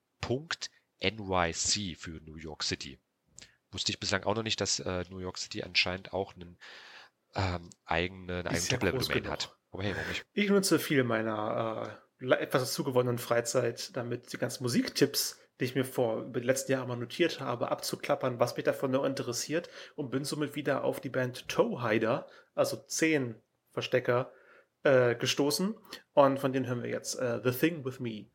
NYC 1.02 1.97
für 1.97 2.21
New 2.23 2.37
York 2.37 2.62
City. 2.62 2.99
Wusste 3.73 3.93
ich 3.93 4.00
bislang 4.00 4.25
auch 4.25 4.35
noch 4.35 4.43
nicht, 4.43 4.61
dass 4.61 4.81
äh, 4.81 5.05
New 5.11 5.19
York 5.19 5.38
City 5.38 5.62
anscheinend 5.62 6.12
auch 6.12 6.35
einen 6.35 6.59
ähm, 7.35 7.71
eigenen, 7.85 8.47
eigenen 8.47 8.69
Top-Level-Domain 8.69 9.29
hat. 9.29 9.57
Aber 9.71 9.83
hey, 9.83 9.95
warum 9.95 10.09
nicht? 10.09 10.25
Ich 10.33 10.49
nutze 10.49 10.79
viel 10.79 11.05
meiner 11.05 12.00
äh 12.00 12.10
etwas 12.21 12.73
zugewonnenen 12.73 13.19
Freizeit 13.19 13.97
damit 13.97 14.33
die 14.33 14.39
ganzen 14.39 14.62
Musiktipps, 14.62 15.39
die 15.59 15.65
ich 15.65 15.75
mir 15.75 15.85
vor 15.85 16.23
über 16.23 16.41
die 16.41 16.47
letzten 16.47 16.73
Jahre 16.73 16.87
mal 16.87 16.97
notiert 16.97 17.41
habe, 17.41 17.71
abzuklappern, 17.71 18.41
was 18.41 18.57
mich 18.57 18.65
davon 18.65 18.91
noch 18.91 19.05
interessiert 19.05 19.69
und 19.97 20.11
bin 20.11 20.25
somit 20.25 20.55
wieder 20.55 20.85
auf 20.85 21.00
die 21.00 21.09
Band 21.09 21.49
Toehider, 21.49 22.27
also 22.55 22.77
zehn 22.77 23.37
Verstecker, 23.73 24.33
äh, 24.83 25.15
gestoßen 25.15 25.75
und 26.15 26.39
von 26.39 26.53
denen 26.53 26.67
hören 26.67 26.83
wir 26.83 26.91
jetzt 26.91 27.19
äh, 27.19 27.41
The 27.45 27.50
Thing 27.50 27.85
With 27.85 28.00
Me. 28.00 28.27